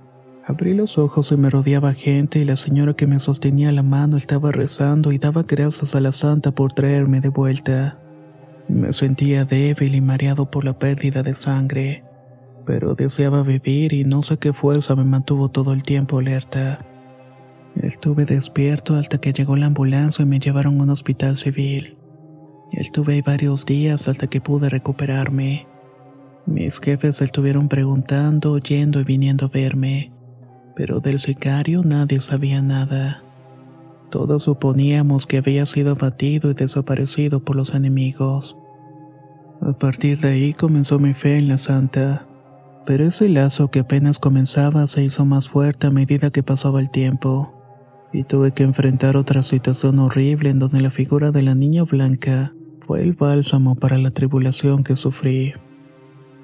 Abrí 0.46 0.76
los 0.76 1.00
ojos 1.00 1.32
y 1.32 1.38
me 1.38 1.50
rodeaba 1.50 1.96
gente 1.96 2.38
y 2.38 2.46
la 2.46 2.58
señora 2.58 2.94
que 2.94 3.08
me 3.08 3.18
sostenía 3.18 3.72
la 3.72 3.82
mano 3.82 4.18
estaba 4.18 4.52
rezando 4.52 5.12
y 5.12 5.18
daba 5.18 5.42
gracias 5.42 5.96
a 5.96 6.00
la 6.00 6.12
santa 6.12 6.52
por 6.52 6.74
traerme 6.74 7.22
de 7.22 7.30
vuelta. 7.30 7.98
Me 8.68 8.94
sentía 8.94 9.46
débil 9.46 9.96
y 9.96 10.02
mareado 10.02 10.52
por 10.52 10.64
la 10.64 10.78
pérdida 10.78 11.24
de 11.24 11.34
sangre, 11.34 12.04
pero 12.68 12.94
deseaba 12.94 13.42
vivir 13.42 13.94
y 13.94 14.04
no 14.04 14.22
sé 14.22 14.38
qué 14.38 14.54
fuerza 14.54 14.96
me 14.96 15.06
mantuvo 15.06 15.50
todo 15.50 15.74
el 15.74 15.82
tiempo 15.82 16.20
alerta. 16.20 16.86
Estuve 17.82 18.26
despierto 18.26 18.96
hasta 18.96 19.18
que 19.18 19.34
llegó 19.34 19.56
la 19.56 19.66
ambulancia 19.66 20.24
y 20.24 20.26
me 20.26 20.40
llevaron 20.40 20.80
a 20.80 20.84
un 20.84 20.90
hospital 20.90 21.36
civil. 21.36 21.98
Estuve 22.72 23.14
ahí 23.14 23.22
varios 23.22 23.66
días 23.66 24.08
hasta 24.08 24.28
que 24.28 24.42
pude 24.42 24.70
recuperarme. 24.70 25.68
Mis 26.46 26.80
jefes 26.80 27.22
estuvieron 27.22 27.68
preguntando, 27.68 28.58
yendo 28.60 29.00
y 29.00 29.04
viniendo 29.04 29.48
a 29.48 29.50
verme, 29.50 30.12
pero 30.76 31.00
del 31.00 31.20
sicario 31.20 31.84
nadie 31.84 32.20
sabía 32.20 32.62
nada. 32.62 33.24
Todos 34.10 34.44
suponíamos 34.44 35.26
que 35.26 35.40
había 35.40 35.66
sido 35.66 35.92
abatido 35.92 36.52
y 36.52 36.54
desaparecido 36.54 37.44
por 37.44 37.56
los 37.56 37.74
enemigos. 37.74 38.58
A 39.62 39.74
partir 39.74 40.20
de 40.20 40.30
ahí 40.30 40.54
comenzó 40.54 41.00
mi 41.00 41.14
fe 41.14 41.38
en 41.38 41.48
la 41.48 41.58
santa, 41.58 42.28
pero 42.86 43.06
ese 43.06 43.28
lazo 43.30 43.72
que 43.72 43.80
apenas 43.80 44.20
comenzaba 44.20 44.86
se 44.88 45.04
hizo 45.04 45.26
más 45.26 45.50
fuerte 45.50 45.88
a 45.88 45.92
medida 45.92 46.30
que 46.30 46.44
pasaba 46.44 46.80
el 46.80 46.92
tiempo, 46.92 47.55
y 48.16 48.24
tuve 48.24 48.54
que 48.54 48.64
enfrentar 48.64 49.18
otra 49.18 49.44
situación 49.44 50.00
horrible 50.00 50.50
en 50.50 50.60
donde 50.60 50.80
la 50.80 50.90
figura 50.90 51.32
de 51.32 51.42
la 51.42 51.54
niña 51.54 51.84
blanca 51.84 52.54
fue 52.88 53.02
el 53.02 53.14
bálsamo 53.14 53.76
para 53.76 53.98
la 53.98 54.12
tribulación 54.12 54.86
que 54.86 54.96
sufrí. 54.96 55.54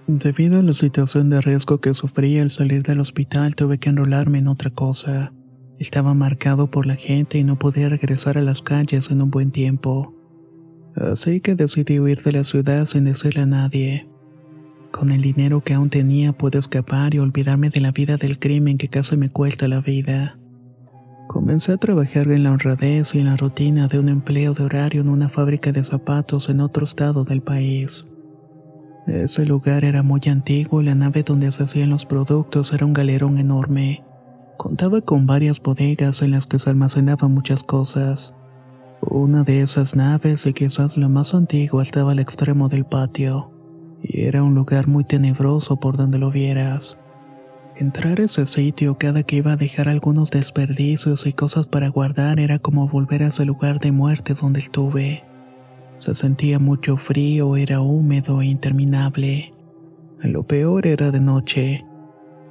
Debido 0.06 0.60
a 0.60 0.64
la 0.64 0.74
situación 0.74 1.30
de 1.30 1.40
riesgo 1.40 1.80
que 1.80 1.94
sufrí 1.94 2.40
al 2.40 2.50
salir 2.50 2.84
del 2.84 3.00
hospital 3.00 3.56
tuve 3.56 3.78
que 3.78 3.90
enrolarme 3.90 4.40
en 4.40 4.50
otra 4.50 4.70
cosa. 4.70 5.32
Estaba 5.80 6.14
marcado 6.14 6.70
por 6.70 6.86
la 6.86 6.96
gente 6.96 7.38
y 7.38 7.46
no 7.46 7.58
podía 7.58 7.88
regresar 7.88 8.38
a 8.38 8.42
las 8.42 8.62
calles 8.62 9.10
en 9.10 9.22
un 9.22 9.32
buen 9.32 9.52
tiempo. 9.52 10.14
Así 10.96 11.40
que 11.40 11.56
decidí 11.56 12.00
huir 12.02 12.22
de 12.22 12.34
la 12.34 12.44
ciudad 12.44 12.86
sin 12.86 13.06
decirle 13.06 13.44
a 13.44 13.46
nadie. 13.46 14.10
Con 14.92 15.10
el 15.10 15.22
dinero 15.22 15.62
que 15.62 15.74
aún 15.74 15.90
tenía 15.90 16.34
pude 16.34 16.60
escapar 16.60 17.16
y 17.16 17.20
olvidarme 17.20 17.70
de 17.70 17.80
la 17.80 17.94
vida 17.94 18.18
del 18.18 18.40
crimen 18.40 18.78
que 18.78 18.90
casi 18.90 19.16
me 19.16 19.30
cuesta 19.30 19.70
la 19.70 19.80
vida. 19.80 20.41
Comencé 21.32 21.72
a 21.72 21.78
trabajar 21.78 22.30
en 22.30 22.44
la 22.44 22.52
honradez 22.52 23.16
y 23.16 23.20
en 23.20 23.28
la 23.28 23.38
rutina 23.38 23.88
de 23.88 23.98
un 23.98 24.10
empleo 24.10 24.54
de 24.54 24.66
horario 24.66 25.00
en 25.00 25.08
una 25.08 25.30
fábrica 25.30 25.72
de 25.72 25.82
zapatos 25.82 26.50
en 26.50 26.60
otro 26.60 26.84
estado 26.84 27.24
del 27.24 27.42
país. 27.42 28.06
Ese 29.08 29.46
lugar 29.46 29.86
era 29.86 30.04
muy 30.04 30.20
antiguo 30.28 30.82
y 30.82 30.86
la 30.88 30.94
nave 30.94 31.24
donde 31.24 31.50
se 31.54 31.64
hacían 31.64 31.90
los 31.90 32.06
productos 32.06 32.74
era 32.74 32.86
un 32.86 32.92
galerón 32.92 33.38
enorme. 33.38 34.04
Contaba 34.58 35.00
con 35.00 35.26
varias 35.26 35.62
bodegas 35.62 36.22
en 36.22 36.32
las 36.32 36.48
que 36.48 36.60
se 36.60 36.70
almacenaban 36.70 37.34
muchas 37.34 37.64
cosas. 37.64 38.36
Una 39.00 39.46
de 39.46 39.62
esas 39.62 39.96
naves, 39.96 40.46
y 40.46 40.52
quizás 40.52 40.98
la 40.98 41.08
más 41.08 41.34
antigua, 41.34 41.82
estaba 41.82 42.12
al 42.12 42.20
extremo 42.20 42.68
del 42.68 42.84
patio, 42.84 43.54
y 44.04 44.24
era 44.24 44.44
un 44.44 44.54
lugar 44.54 44.90
muy 44.90 45.06
tenebroso 45.06 45.80
por 45.80 45.96
donde 45.96 46.18
lo 46.18 46.30
vieras. 46.30 47.00
Entrar 47.82 48.22
a 48.22 48.26
ese 48.26 48.46
sitio 48.46 49.00
cada 49.00 49.24
que 49.24 49.38
iba 49.38 49.54
a 49.54 49.58
dejar 49.58 49.90
algunos 49.90 50.30
desperdicios 50.30 51.26
y 51.26 51.34
cosas 51.34 51.66
para 51.66 51.88
guardar 51.88 52.40
era 52.40 52.60
como 52.60 52.88
volver 52.88 53.24
a 53.24 53.30
ese 53.30 53.44
lugar 53.44 53.80
de 53.80 53.92
muerte 53.92 54.36
donde 54.36 54.60
estuve. 54.60 55.24
Se 55.98 56.14
sentía 56.14 56.60
mucho 56.60 56.96
frío, 56.96 57.56
era 57.56 57.82
húmedo 57.82 58.44
e 58.44 58.46
interminable. 58.46 59.56
Lo 60.20 60.44
peor 60.44 60.86
era 60.86 61.10
de 61.10 61.22
noche 61.22 61.84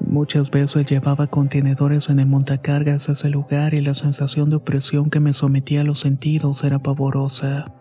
Muchas 0.00 0.50
veces 0.50 0.90
llevaba 0.90 1.28
contenedores 1.28 2.08
en 2.08 2.18
el 2.18 2.26
montacargas 2.26 3.08
a 3.08 3.12
ese 3.12 3.30
lugar 3.30 3.74
y 3.74 3.82
la 3.82 3.94
sensación 3.94 4.50
de 4.50 4.56
opresión 4.56 5.10
que 5.10 5.20
me 5.20 5.32
sometía 5.32 5.82
a 5.82 5.84
los 5.84 6.00
sentidos 6.00 6.64
era 6.64 6.80
pavorosa. 6.80 7.72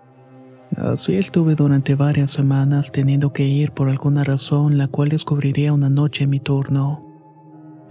Así 0.77 1.15
estuve 1.15 1.55
durante 1.55 1.95
varias 1.95 2.29
semanas 2.29 2.91
teniendo 2.91 3.33
que 3.33 3.47
ir 3.47 3.71
por 3.71 3.89
alguna 3.89 4.23
razón 4.23 4.77
la 4.77 4.88
cual 4.88 5.09
descubriría 5.09 5.73
una 5.73 5.89
noche 5.89 6.27
mi 6.27 6.39
turno. 6.39 7.09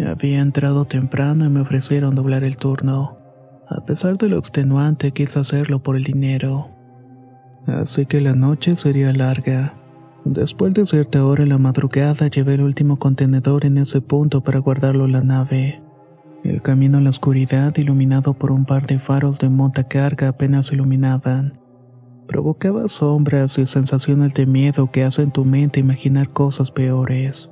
Había 0.06 0.40
entrado 0.40 0.84
temprano 0.84 1.44
y 1.44 1.48
me 1.48 1.60
ofrecieron 1.60 2.14
doblar 2.14 2.44
el 2.44 2.56
turno. 2.56 3.18
A 3.68 3.84
pesar 3.84 4.16
de 4.16 4.28
lo 4.28 4.38
extenuante 4.38 5.12
quise 5.12 5.40
hacerlo 5.40 5.80
por 5.80 5.96
el 5.96 6.04
dinero. 6.04 6.70
Así 7.66 8.06
que 8.06 8.20
la 8.20 8.34
noche 8.34 8.76
sería 8.76 9.12
larga. 9.12 9.74
Después 10.24 10.72
de 10.74 10.86
cierta 10.86 11.24
hora 11.24 11.42
en 11.42 11.50
la 11.50 11.58
madrugada 11.58 12.28
llevé 12.28 12.54
el 12.54 12.62
último 12.62 12.98
contenedor 12.98 13.64
en 13.64 13.78
ese 13.78 14.00
punto 14.00 14.42
para 14.42 14.60
guardarlo 14.60 15.04
en 15.04 15.12
la 15.12 15.22
nave. 15.22 15.82
El 16.44 16.62
camino 16.62 16.98
en 16.98 17.04
la 17.04 17.10
oscuridad, 17.10 17.76
iluminado 17.76 18.34
por 18.34 18.52
un 18.52 18.64
par 18.64 18.86
de 18.86 18.98
faros 18.98 19.38
de 19.38 19.50
montacarga, 19.50 20.28
apenas 20.28 20.72
iluminaban. 20.72 21.58
Provocaba 22.26 22.88
sombras 22.88 23.58
y 23.58 23.66
sensaciones 23.66 24.34
de 24.34 24.46
miedo 24.46 24.90
que 24.90 25.02
hacen 25.04 25.30
tu 25.30 25.44
mente 25.44 25.80
imaginar 25.80 26.28
cosas 26.30 26.70
peores. 26.70 27.50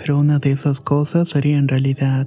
Pero 0.00 0.18
una 0.18 0.38
de 0.38 0.50
esas 0.50 0.80
cosas 0.80 1.28
sería 1.28 1.58
en 1.58 1.68
realidad. 1.68 2.26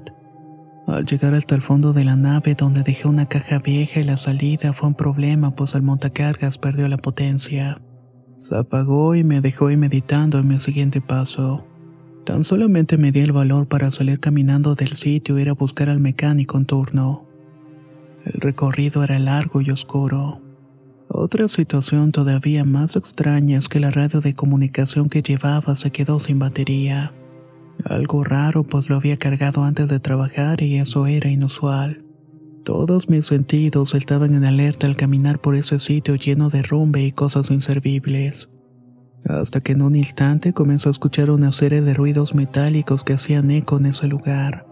Al 0.85 1.05
llegar 1.05 1.33
hasta 1.33 1.55
el 1.55 1.63
fondo 1.63 1.91
de 1.91 2.03
la 2.03 2.15
nave 2.15 2.53
donde 2.53 2.83
dejé 2.83 3.07
una 3.07 3.25
caja 3.25 3.57
vieja 3.57 3.99
y 3.99 4.03
la 4.03 4.15
salida 4.15 4.73
fue 4.73 4.89
un 4.89 4.95
problema 4.95 5.55
pues 5.55 5.73
el 5.73 5.81
montacargas 5.81 6.59
perdió 6.59 6.87
la 6.87 6.97
potencia. 6.97 7.81
Se 8.35 8.55
apagó 8.55 9.15
y 9.15 9.23
me 9.23 9.41
dejó 9.41 9.67
ahí 9.67 9.77
meditando 9.77 10.37
en 10.37 10.49
mi 10.49 10.59
siguiente 10.59 11.01
paso. 11.01 11.65
Tan 12.25 12.43
solamente 12.43 12.97
me 12.97 13.11
di 13.11 13.21
el 13.21 13.31
valor 13.31 13.67
para 13.67 13.89
salir 13.89 14.19
caminando 14.19 14.75
del 14.75 14.95
sitio 14.95 15.37
e 15.37 15.41
ir 15.41 15.49
a 15.49 15.53
buscar 15.53 15.89
al 15.89 15.99
mecánico 15.99 16.59
en 16.59 16.65
turno. 16.65 17.25
El 18.25 18.39
recorrido 18.39 19.03
era 19.03 19.17
largo 19.17 19.61
y 19.61 19.71
oscuro. 19.71 20.41
Otra 21.07 21.47
situación 21.47 22.11
todavía 22.11 22.65
más 22.65 22.95
extraña 22.95 23.57
es 23.57 23.67
que 23.67 23.79
la 23.79 23.89
radio 23.89 24.21
de 24.21 24.35
comunicación 24.35 25.09
que 25.09 25.23
llevaba 25.23 25.75
se 25.75 25.91
quedó 25.91 26.19
sin 26.19 26.37
batería. 26.37 27.13
Algo 27.85 28.23
raro 28.23 28.63
pues 28.63 28.89
lo 28.89 28.95
había 28.95 29.17
cargado 29.17 29.63
antes 29.63 29.87
de 29.87 29.99
trabajar 29.99 30.61
y 30.61 30.77
eso 30.77 31.07
era 31.07 31.29
inusual. 31.29 32.03
Todos 32.63 33.09
mis 33.09 33.25
sentidos 33.25 33.93
estaban 33.93 34.35
en 34.35 34.45
alerta 34.45 34.87
al 34.87 34.95
caminar 34.95 35.39
por 35.39 35.55
ese 35.55 35.79
sitio 35.79 36.15
lleno 36.15 36.49
de 36.49 36.63
rumbe 36.63 37.03
y 37.03 37.11
cosas 37.11 37.51
inservibles. 37.51 38.49
Hasta 39.25 39.61
que 39.61 39.73
en 39.73 39.81
un 39.81 39.95
instante 39.95 40.53
comenzó 40.53 40.89
a 40.89 40.91
escuchar 40.91 41.29
una 41.29 41.51
serie 41.51 41.81
de 41.81 41.93
ruidos 41.93 42.33
metálicos 42.33 43.03
que 43.03 43.13
hacían 43.13 43.51
eco 43.51 43.77
en 43.77 43.87
ese 43.87 44.07
lugar. 44.07 44.65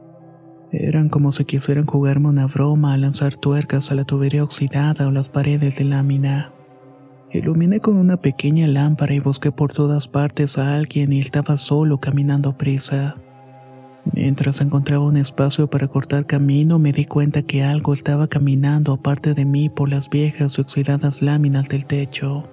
Eran 0.71 1.09
como 1.09 1.33
si 1.33 1.43
quisieran 1.43 1.85
jugarme 1.85 2.29
una 2.29 2.47
broma 2.47 2.93
al 2.93 3.01
lanzar 3.01 3.35
tuercas 3.35 3.91
a 3.91 3.95
la 3.95 4.05
tubería 4.05 4.43
oxidada 4.43 5.07
o 5.07 5.11
las 5.11 5.27
paredes 5.27 5.77
de 5.77 5.83
lámina. 5.83 6.53
Iluminé 7.33 7.79
con 7.79 7.95
una 7.95 8.17
pequeña 8.17 8.67
lámpara 8.67 9.13
y 9.13 9.19
busqué 9.19 9.53
por 9.53 9.71
todas 9.71 10.09
partes 10.09 10.57
a 10.57 10.75
alguien 10.75 11.13
y 11.13 11.19
estaba 11.19 11.55
solo 11.55 11.97
caminando 11.97 12.49
a 12.49 12.57
prisa. 12.57 13.15
Mientras 14.13 14.59
encontraba 14.59 15.05
un 15.05 15.15
espacio 15.15 15.69
para 15.69 15.87
cortar 15.87 16.25
camino, 16.25 16.77
me 16.77 16.91
di 16.91 17.05
cuenta 17.05 17.43
que 17.43 17.63
algo 17.63 17.93
estaba 17.93 18.27
caminando 18.27 18.91
aparte 18.91 19.33
de 19.33 19.45
mí 19.45 19.69
por 19.69 19.87
las 19.87 20.09
viejas 20.09 20.57
y 20.57 20.61
oxidadas 20.61 21.21
láminas 21.21 21.69
del 21.69 21.85
techo. 21.85 22.43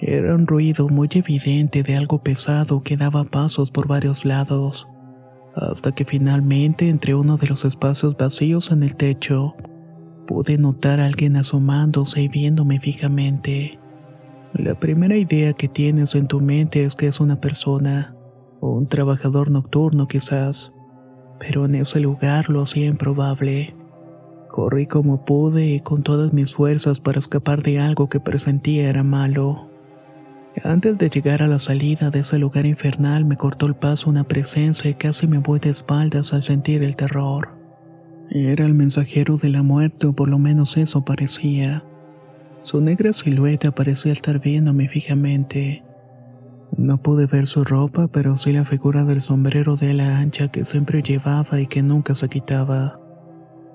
Era 0.00 0.34
un 0.34 0.48
ruido 0.48 0.88
muy 0.88 1.08
evidente 1.12 1.84
de 1.84 1.96
algo 1.96 2.20
pesado 2.20 2.82
que 2.82 2.96
daba 2.96 3.22
pasos 3.22 3.70
por 3.70 3.86
varios 3.86 4.24
lados, 4.24 4.88
hasta 5.54 5.92
que 5.92 6.04
finalmente 6.04 6.88
entre 6.88 7.14
uno 7.14 7.36
de 7.36 7.46
los 7.46 7.64
espacios 7.64 8.16
vacíos 8.16 8.72
en 8.72 8.82
el 8.82 8.96
techo, 8.96 9.54
pude 10.26 10.58
notar 10.58 10.98
a 10.98 11.06
alguien 11.06 11.36
asomándose 11.36 12.22
y 12.22 12.28
viéndome 12.28 12.80
fijamente. 12.80 13.78
La 14.54 14.76
primera 14.76 15.16
idea 15.16 15.52
que 15.52 15.66
tienes 15.66 16.14
en 16.14 16.28
tu 16.28 16.40
mente 16.40 16.84
es 16.84 16.94
que 16.94 17.08
es 17.08 17.18
una 17.18 17.40
persona 17.40 18.14
o 18.60 18.70
un 18.70 18.86
trabajador 18.86 19.50
nocturno 19.50 20.06
quizás, 20.06 20.72
pero 21.40 21.64
en 21.64 21.74
ese 21.74 21.98
lugar 21.98 22.48
lo 22.48 22.62
hacía 22.62 22.86
improbable. 22.86 23.74
Corrí 24.48 24.86
como 24.86 25.24
pude 25.24 25.66
y 25.66 25.80
con 25.80 26.04
todas 26.04 26.32
mis 26.32 26.54
fuerzas 26.54 27.00
para 27.00 27.18
escapar 27.18 27.64
de 27.64 27.80
algo 27.80 28.08
que 28.08 28.20
presentía 28.20 28.88
era 28.88 29.02
malo. 29.02 29.68
Antes 30.62 30.98
de 30.98 31.10
llegar 31.10 31.42
a 31.42 31.48
la 31.48 31.58
salida 31.58 32.10
de 32.10 32.20
ese 32.20 32.38
lugar 32.38 32.64
infernal 32.64 33.24
me 33.24 33.36
cortó 33.36 33.66
el 33.66 33.74
paso 33.74 34.08
una 34.08 34.22
presencia 34.22 34.88
y 34.88 34.94
casi 34.94 35.26
me 35.26 35.38
voy 35.38 35.58
de 35.58 35.70
espaldas 35.70 36.32
al 36.32 36.42
sentir 36.42 36.84
el 36.84 36.94
terror. 36.94 37.48
Era 38.30 38.64
el 38.64 38.74
mensajero 38.74 39.36
de 39.36 39.48
la 39.48 39.64
muerte 39.64 40.06
o 40.06 40.12
por 40.12 40.28
lo 40.28 40.38
menos 40.38 40.76
eso 40.76 41.04
parecía. 41.04 41.82
Su 42.64 42.80
negra 42.80 43.12
silueta 43.12 43.72
parecía 43.72 44.10
estar 44.10 44.40
viéndome 44.40 44.88
fijamente. 44.88 45.84
No 46.78 46.96
pude 46.96 47.26
ver 47.26 47.46
su 47.46 47.62
ropa, 47.62 48.08
pero 48.08 48.36
sí 48.36 48.54
la 48.54 48.64
figura 48.64 49.04
del 49.04 49.20
sombrero 49.20 49.76
de 49.76 49.90
ala 49.90 50.18
ancha 50.18 50.48
que 50.48 50.64
siempre 50.64 51.02
llevaba 51.02 51.60
y 51.60 51.66
que 51.66 51.82
nunca 51.82 52.14
se 52.14 52.30
quitaba. 52.30 52.98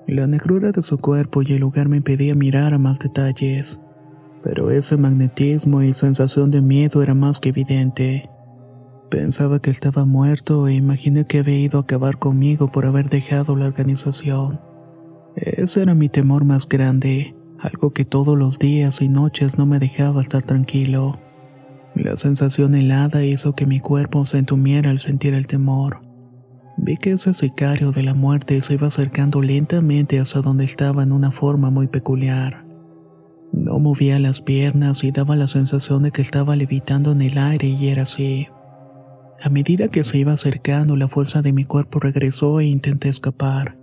La 0.08 0.26
negrura 0.26 0.72
de 0.72 0.82
su 0.82 0.98
cuerpo 0.98 1.42
y 1.42 1.52
el 1.52 1.60
lugar 1.60 1.88
me 1.88 1.98
impedía 1.98 2.34
mirar 2.34 2.74
a 2.74 2.78
más 2.78 2.98
detalles, 2.98 3.80
pero 4.42 4.72
ese 4.72 4.96
magnetismo 4.96 5.82
y 5.82 5.92
sensación 5.92 6.50
de 6.50 6.60
miedo 6.60 7.00
era 7.00 7.14
más 7.14 7.38
que 7.38 7.50
evidente. 7.50 8.28
Pensaba 9.08 9.60
que 9.60 9.70
estaba 9.70 10.04
muerto 10.04 10.66
e 10.66 10.74
imaginé 10.74 11.26
que 11.26 11.38
había 11.38 11.60
ido 11.60 11.78
a 11.78 11.82
acabar 11.82 12.18
conmigo 12.18 12.72
por 12.72 12.86
haber 12.86 13.08
dejado 13.08 13.54
la 13.54 13.66
organización. 13.66 14.58
Ese 15.36 15.82
era 15.82 15.94
mi 15.94 16.08
temor 16.08 16.44
más 16.44 16.68
grande, 16.68 17.36
algo 17.60 17.92
que 17.92 18.04
todos 18.04 18.38
los 18.38 18.58
días 18.58 19.02
y 19.02 19.08
noches 19.08 19.58
no 19.58 19.66
me 19.66 19.78
dejaba 19.78 20.22
estar 20.22 20.42
tranquilo. 20.42 21.18
La 21.94 22.16
sensación 22.16 22.74
helada 22.74 23.24
hizo 23.24 23.54
que 23.54 23.66
mi 23.66 23.80
cuerpo 23.80 24.24
se 24.24 24.38
entumiera 24.38 24.90
al 24.90 24.98
sentir 24.98 25.34
el 25.34 25.46
temor. 25.46 26.00
Vi 26.76 26.96
que 26.96 27.12
ese 27.12 27.34
sicario 27.34 27.92
de 27.92 28.02
la 28.02 28.14
muerte 28.14 28.60
se 28.62 28.74
iba 28.74 28.86
acercando 28.86 29.42
lentamente 29.42 30.18
hacia 30.18 30.40
donde 30.40 30.64
estaba 30.64 31.02
en 31.02 31.12
una 31.12 31.30
forma 31.30 31.70
muy 31.70 31.88
peculiar. 31.88 32.64
No 33.52 33.78
movía 33.78 34.18
las 34.18 34.40
piernas 34.40 35.02
y 35.04 35.10
daba 35.10 35.36
la 35.36 35.48
sensación 35.48 36.02
de 36.02 36.12
que 36.12 36.22
estaba 36.22 36.56
levitando 36.56 37.12
en 37.12 37.22
el 37.22 37.36
aire 37.36 37.68
y 37.68 37.88
era 37.88 38.02
así. 38.02 38.48
A 39.42 39.48
medida 39.48 39.88
que 39.88 40.04
se 40.04 40.18
iba 40.18 40.32
acercando, 40.32 40.96
la 40.96 41.08
fuerza 41.08 41.42
de 41.42 41.52
mi 41.52 41.64
cuerpo 41.64 41.98
regresó 41.98 42.60
e 42.60 42.66
intenté 42.66 43.08
escapar. 43.08 43.79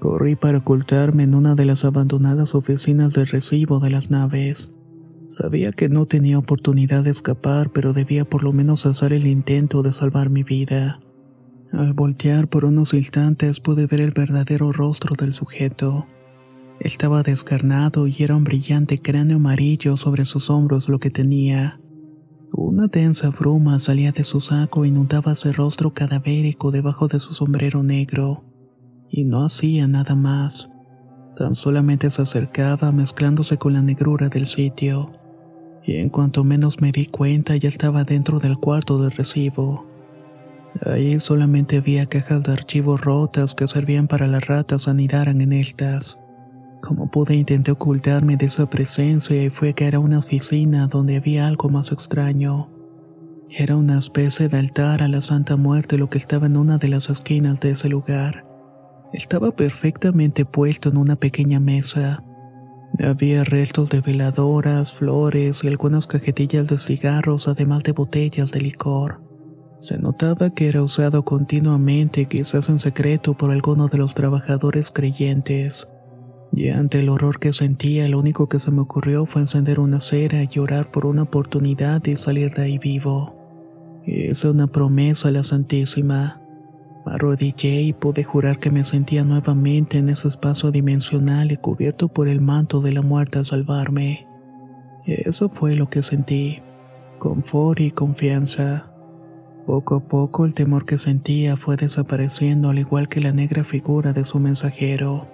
Corrí 0.00 0.36
para 0.36 0.58
ocultarme 0.58 1.24
en 1.24 1.34
una 1.34 1.54
de 1.54 1.64
las 1.64 1.84
abandonadas 1.84 2.54
oficinas 2.54 3.12
de 3.14 3.24
recibo 3.24 3.80
de 3.80 3.90
las 3.90 4.10
naves. 4.10 4.70
Sabía 5.26 5.72
que 5.72 5.88
no 5.88 6.06
tenía 6.06 6.38
oportunidad 6.38 7.04
de 7.04 7.10
escapar, 7.10 7.70
pero 7.70 7.92
debía 7.92 8.24
por 8.24 8.44
lo 8.44 8.52
menos 8.52 8.86
hacer 8.86 9.12
el 9.12 9.26
intento 9.26 9.82
de 9.82 9.92
salvar 9.92 10.30
mi 10.30 10.42
vida. 10.42 11.00
Al 11.72 11.92
voltear 11.92 12.48
por 12.48 12.64
unos 12.64 12.94
instantes 12.94 13.60
pude 13.60 13.86
ver 13.86 14.00
el 14.00 14.12
verdadero 14.12 14.72
rostro 14.72 15.16
del 15.16 15.34
sujeto. 15.34 16.06
Estaba 16.80 17.22
descarnado 17.22 18.06
y 18.06 18.14
era 18.20 18.36
un 18.36 18.44
brillante 18.44 19.00
cráneo 19.00 19.36
amarillo 19.36 19.96
sobre 19.96 20.24
sus 20.24 20.48
hombros 20.48 20.88
lo 20.88 20.98
que 20.98 21.10
tenía. 21.10 21.80
Una 22.52 22.86
densa 22.86 23.30
bruma 23.30 23.78
salía 23.80 24.12
de 24.12 24.24
su 24.24 24.40
saco 24.40 24.84
e 24.84 24.88
inundaba 24.88 25.32
ese 25.32 25.52
rostro 25.52 25.92
cadavérico 25.92 26.70
debajo 26.70 27.08
de 27.08 27.18
su 27.18 27.34
sombrero 27.34 27.82
negro. 27.82 28.44
Y 29.18 29.24
no 29.24 29.44
hacía 29.44 29.88
nada 29.88 30.14
más. 30.14 30.70
Tan 31.34 31.56
solamente 31.56 32.08
se 32.08 32.22
acercaba 32.22 32.92
mezclándose 32.92 33.58
con 33.58 33.72
la 33.72 33.82
negrura 33.82 34.28
del 34.28 34.46
sitio. 34.46 35.10
Y 35.84 35.96
en 35.96 36.08
cuanto 36.08 36.44
menos 36.44 36.80
me 36.80 36.92
di 36.92 37.06
cuenta 37.06 37.56
ya 37.56 37.68
estaba 37.68 38.04
dentro 38.04 38.38
del 38.38 38.58
cuarto 38.58 38.96
de 38.98 39.10
recibo. 39.10 39.88
Allí 40.86 41.18
solamente 41.18 41.78
había 41.78 42.06
cajas 42.06 42.44
de 42.44 42.52
archivos 42.52 43.00
rotas 43.00 43.56
que 43.56 43.66
servían 43.66 44.06
para 44.06 44.28
las 44.28 44.46
ratas 44.46 44.86
anidaran 44.86 45.40
en 45.40 45.52
estas. 45.52 46.16
Como 46.80 47.10
pude 47.10 47.34
intenté 47.34 47.72
ocultarme 47.72 48.36
de 48.36 48.46
esa 48.46 48.70
presencia 48.70 49.42
y 49.42 49.50
fue 49.50 49.74
que 49.74 49.88
era 49.88 49.98
una 49.98 50.20
oficina 50.20 50.86
donde 50.86 51.16
había 51.16 51.48
algo 51.48 51.68
más 51.68 51.90
extraño. 51.90 52.70
Era 53.50 53.74
una 53.74 53.98
especie 53.98 54.48
de 54.48 54.58
altar 54.58 55.02
a 55.02 55.08
la 55.08 55.22
Santa 55.22 55.56
Muerte 55.56 55.98
lo 55.98 56.08
que 56.08 56.18
estaba 56.18 56.46
en 56.46 56.56
una 56.56 56.78
de 56.78 56.86
las 56.86 57.10
esquinas 57.10 57.58
de 57.58 57.70
ese 57.70 57.88
lugar. 57.88 58.47
Estaba 59.12 59.52
perfectamente 59.52 60.44
puesto 60.44 60.90
en 60.90 60.98
una 60.98 61.16
pequeña 61.16 61.60
mesa. 61.60 62.22
Había 62.98 63.44
restos 63.44 63.90
de 63.90 64.00
veladoras, 64.00 64.92
flores 64.92 65.64
y 65.64 65.68
algunas 65.68 66.06
cajetillas 66.06 66.66
de 66.66 66.78
cigarros 66.78 67.48
además 67.48 67.82
de 67.84 67.92
botellas 67.92 68.50
de 68.52 68.60
licor. 68.60 69.20
Se 69.78 69.96
notaba 69.96 70.50
que 70.50 70.68
era 70.68 70.82
usado 70.82 71.24
continuamente, 71.24 72.26
quizás 72.26 72.68
en 72.68 72.80
secreto, 72.80 73.34
por 73.34 73.50
alguno 73.52 73.88
de 73.88 73.98
los 73.98 74.14
trabajadores 74.14 74.90
creyentes. 74.90 75.88
Y 76.52 76.70
ante 76.70 76.98
el 76.98 77.08
horror 77.08 77.38
que 77.38 77.52
sentía, 77.52 78.08
lo 78.08 78.18
único 78.18 78.48
que 78.48 78.58
se 78.58 78.72
me 78.72 78.80
ocurrió 78.80 79.24
fue 79.26 79.42
encender 79.42 79.78
una 79.78 80.00
cera 80.00 80.42
y 80.50 80.58
orar 80.58 80.90
por 80.90 81.06
una 81.06 81.22
oportunidad 81.22 82.02
de 82.02 82.16
salir 82.16 82.52
de 82.54 82.62
ahí 82.62 82.78
vivo. 82.78 84.02
Hice 84.04 84.50
una 84.50 84.66
promesa 84.66 85.28
a 85.28 85.30
la 85.30 85.44
Santísima. 85.44 86.42
Arrodillé 87.04 87.82
y 87.82 87.92
pude 87.92 88.24
jurar 88.24 88.58
que 88.58 88.70
me 88.70 88.84
sentía 88.84 89.24
nuevamente 89.24 89.98
en 89.98 90.08
ese 90.08 90.28
espacio 90.28 90.70
dimensional 90.70 91.52
y 91.52 91.56
cubierto 91.56 92.08
por 92.08 92.28
el 92.28 92.40
manto 92.40 92.80
de 92.80 92.92
la 92.92 93.02
muerte 93.02 93.38
a 93.38 93.44
salvarme. 93.44 94.26
Eso 95.06 95.48
fue 95.48 95.74
lo 95.74 95.88
que 95.88 96.02
sentí, 96.02 96.60
confort 97.18 97.80
y 97.80 97.90
confianza. 97.90 98.90
Poco 99.66 99.96
a 99.96 100.00
poco 100.00 100.44
el 100.44 100.54
temor 100.54 100.86
que 100.86 100.98
sentía 100.98 101.56
fue 101.56 101.76
desapareciendo 101.76 102.70
al 102.70 102.78
igual 102.78 103.08
que 103.08 103.20
la 103.20 103.32
negra 103.32 103.64
figura 103.64 104.12
de 104.12 104.24
su 104.24 104.38
mensajero. 104.38 105.26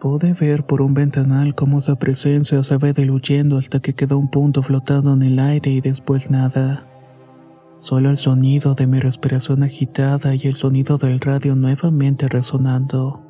Pude 0.00 0.32
ver 0.32 0.64
por 0.64 0.82
un 0.82 0.94
ventanal 0.94 1.54
cómo 1.54 1.78
esa 1.78 1.94
presencia 1.94 2.62
se 2.62 2.76
va 2.76 2.92
diluyendo 2.92 3.56
hasta 3.56 3.80
que 3.80 3.94
quedó 3.94 4.18
un 4.18 4.28
punto 4.28 4.62
flotando 4.62 5.14
en 5.14 5.22
el 5.22 5.38
aire 5.38 5.70
y 5.70 5.80
después 5.80 6.30
nada. 6.30 6.86
Solo 7.82 8.10
el 8.10 8.16
sonido 8.16 8.76
de 8.76 8.86
mi 8.86 9.00
respiración 9.00 9.64
agitada 9.64 10.36
y 10.36 10.42
el 10.42 10.54
sonido 10.54 10.98
del 10.98 11.18
radio 11.18 11.56
nuevamente 11.56 12.28
resonando. 12.28 13.20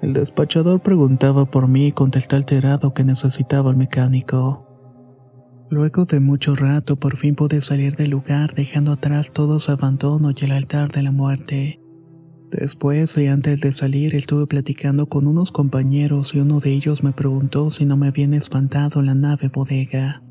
El 0.00 0.12
despachador 0.12 0.78
preguntaba 0.78 1.46
por 1.46 1.66
mí 1.66 1.88
y 1.88 1.92
contesté 1.92 2.36
alterado 2.36 2.94
que 2.94 3.02
necesitaba 3.02 3.72
el 3.72 3.76
mecánico. 3.76 4.64
Luego 5.68 6.04
de 6.04 6.20
mucho 6.20 6.54
rato 6.54 6.94
por 6.94 7.16
fin 7.16 7.34
pude 7.34 7.60
salir 7.60 7.96
del 7.96 8.10
lugar 8.10 8.54
dejando 8.54 8.92
atrás 8.92 9.32
todo 9.32 9.58
su 9.58 9.72
abandono 9.72 10.30
y 10.30 10.44
el 10.44 10.52
altar 10.52 10.92
de 10.92 11.02
la 11.02 11.10
muerte. 11.10 11.80
Después 12.52 13.18
y 13.18 13.26
antes 13.26 13.60
de 13.62 13.74
salir 13.74 14.14
estuve 14.14 14.46
platicando 14.46 15.06
con 15.06 15.26
unos 15.26 15.50
compañeros 15.50 16.36
y 16.36 16.38
uno 16.38 16.60
de 16.60 16.70
ellos 16.70 17.02
me 17.02 17.10
preguntó 17.10 17.72
si 17.72 17.84
no 17.84 17.96
me 17.96 18.06
habían 18.06 18.32
espantado 18.32 19.02
la 19.02 19.16
nave 19.16 19.48
bodega. 19.52 20.22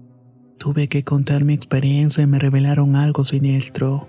Tuve 0.62 0.88
que 0.90 1.04
contar 1.04 1.44
mi 1.44 1.56
experiencia 1.56 2.24
y 2.24 2.28
me 2.28 2.38
revelaron 2.38 2.96
algo 2.96 3.24
siniestro. 3.24 4.08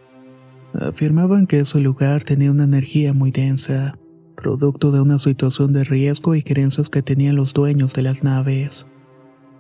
Afirmaban 0.74 1.46
que 1.46 1.60
ese 1.60 1.80
lugar 1.80 2.24
tenía 2.24 2.50
una 2.50 2.64
energía 2.64 3.14
muy 3.14 3.30
densa, 3.30 3.96
producto 4.36 4.92
de 4.92 5.00
una 5.00 5.16
situación 5.16 5.72
de 5.72 5.84
riesgo 5.84 6.34
y 6.34 6.42
creencias 6.42 6.90
que 6.90 7.00
tenían 7.00 7.36
los 7.36 7.54
dueños 7.54 7.94
de 7.94 8.02
las 8.02 8.22
naves. 8.22 8.86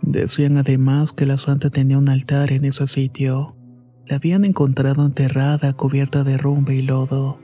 Decían 0.02 0.58
además 0.58 1.14
que 1.14 1.24
la 1.24 1.38
santa 1.38 1.70
tenía 1.70 1.96
un 1.96 2.10
altar 2.10 2.52
en 2.52 2.66
ese 2.66 2.86
sitio. 2.86 3.56
La 4.06 4.16
habían 4.16 4.44
encontrado 4.44 5.06
enterrada, 5.06 5.72
cubierta 5.72 6.24
de 6.24 6.36
rumbe 6.36 6.74
y 6.74 6.82
lodo. 6.82 7.38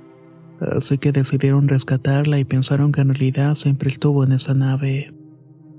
Así 0.61 0.98
que 0.98 1.11
decidieron 1.11 1.68
rescatarla 1.68 2.38
y 2.38 2.44
pensaron 2.44 2.92
que 2.92 3.00
en 3.00 3.14
realidad 3.14 3.54
siempre 3.54 3.88
estuvo 3.88 4.24
en 4.24 4.32
esa 4.32 4.52
nave. 4.52 5.17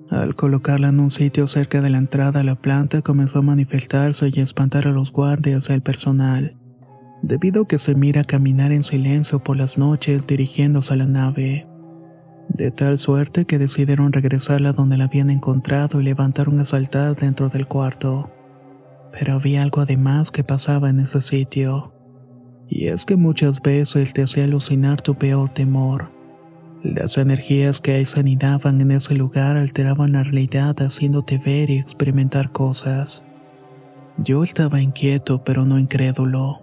Al 0.10 0.36
colocarla 0.36 0.90
en 0.90 1.00
un 1.00 1.12
sitio 1.12 1.48
cerca 1.48 1.82
de 1.82 1.90
la 1.90 2.00
entrada 2.00 2.40
a 2.40 2.44
la 2.44 2.56
planta 2.56 3.02
comenzó 3.02 3.40
a 3.40 3.44
manifestarse 3.44 4.32
y 4.34 4.40
espantar 4.40 4.88
a 4.88 4.92
los 4.92 5.12
guardias 5.12 5.70
y 5.70 5.74
al 5.74 5.82
personal, 5.82 6.56
debido 7.22 7.64
a 7.64 7.68
que 7.68 7.78
se 7.78 7.96
mira 7.96 8.24
caminar 8.24 8.72
en 8.72 8.84
silencio 8.84 9.40
por 9.40 9.58
las 9.58 9.78
noches 9.78 10.26
dirigiéndose 10.26 10.94
a 10.94 10.98
la 10.98 11.06
nave 11.06 11.70
de 12.50 12.72
tal 12.72 12.98
suerte 12.98 13.46
que 13.46 13.60
decidieron 13.60 14.12
regresarla 14.12 14.74
donde 14.74 14.98
la 14.98 15.06
habían 15.06 15.30
encontrado 15.30 16.02
y 16.02 16.04
levantaron 16.04 16.60
a 16.60 16.66
saltar 16.66 17.16
dentro 17.16 17.50
del 17.50 17.68
cuarto. 17.68 18.32
Pero 19.12 19.36
había 19.36 19.64
algo 19.64 19.82
además 19.82 20.32
que 20.32 20.44
pasaba 20.44 20.90
en 20.90 21.00
ese 21.00 21.22
sitio. 21.22 21.94
Y 22.68 22.88
es 22.88 23.06
que 23.06 23.16
muchas 23.16 23.62
veces 23.62 24.14
te 24.14 24.24
hacía 24.24 24.44
alucinar 24.44 25.02
tu 25.02 25.16
peor 25.16 25.50
temor. 25.50 26.12
Las 26.84 27.18
energías 27.18 27.82
que 27.82 27.92
ahí 27.92 28.06
se 28.06 28.22
anidaban 28.22 28.80
en 28.80 28.92
ese 28.92 29.14
lugar 29.14 29.58
alteraban 29.58 30.14
la 30.14 30.24
realidad 30.24 30.82
haciéndote 30.82 31.38
ver 31.38 31.70
y 31.70 31.78
experimentar 31.78 32.52
cosas. 32.52 33.24
Yo 34.18 34.44
estaba 34.44 34.82
inquieto 34.82 35.44
pero 35.44 35.66
no 35.66 35.78
incrédulo. 35.78 36.62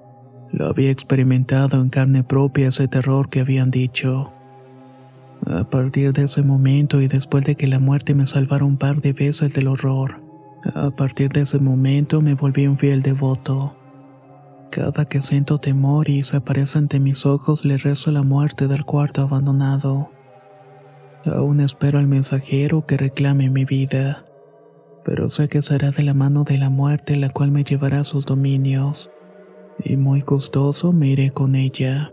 Lo 0.52 0.68
había 0.68 0.90
experimentado 0.90 1.80
en 1.80 1.90
carne 1.90 2.24
propia 2.24 2.68
ese 2.68 2.88
terror 2.88 3.28
que 3.28 3.40
habían 3.40 3.70
dicho. 3.70 4.32
A 5.44 5.64
partir 5.64 6.14
de 6.14 6.24
ese 6.24 6.42
momento 6.42 7.02
y 7.02 7.08
después 7.08 7.44
de 7.44 7.54
que 7.54 7.66
la 7.66 7.78
muerte 7.78 8.14
me 8.14 8.26
salvara 8.26 8.64
un 8.64 8.78
par 8.78 9.02
de 9.02 9.12
veces 9.12 9.52
del 9.52 9.68
horror, 9.68 10.22
a 10.74 10.90
partir 10.90 11.30
de 11.30 11.42
ese 11.42 11.58
momento 11.58 12.22
me 12.22 12.34
volví 12.34 12.66
un 12.66 12.78
fiel 12.78 13.02
devoto. 13.02 13.76
Cada 14.70 15.06
que 15.06 15.22
siento 15.22 15.58
temor 15.58 16.10
y 16.10 16.22
se 16.22 16.38
aparece 16.38 16.78
ante 16.78 17.00
mis 17.00 17.24
ojos 17.24 17.64
le 17.64 17.76
rezo 17.78 18.10
la 18.10 18.22
muerte 18.22 18.66
del 18.66 18.84
cuarto 18.84 19.22
abandonado. 19.22 20.10
Aún 21.24 21.60
espero 21.60 21.98
al 21.98 22.06
mensajero 22.06 22.86
que 22.86 22.96
reclame 22.96 23.48
mi 23.50 23.64
vida, 23.64 24.26
pero 25.04 25.28
sé 25.28 25.48
que 25.48 25.62
será 25.62 25.90
de 25.92 26.02
la 26.02 26.14
mano 26.14 26.44
de 26.44 26.58
la 26.58 26.68
muerte 26.68 27.16
la 27.16 27.30
cual 27.30 27.50
me 27.50 27.64
llevará 27.64 28.00
a 28.00 28.04
sus 28.04 28.26
dominios, 28.26 29.10
y 29.82 29.96
muy 29.96 30.20
gustoso 30.20 30.92
me 30.92 31.08
iré 31.08 31.30
con 31.30 31.54
ella. 31.54 32.12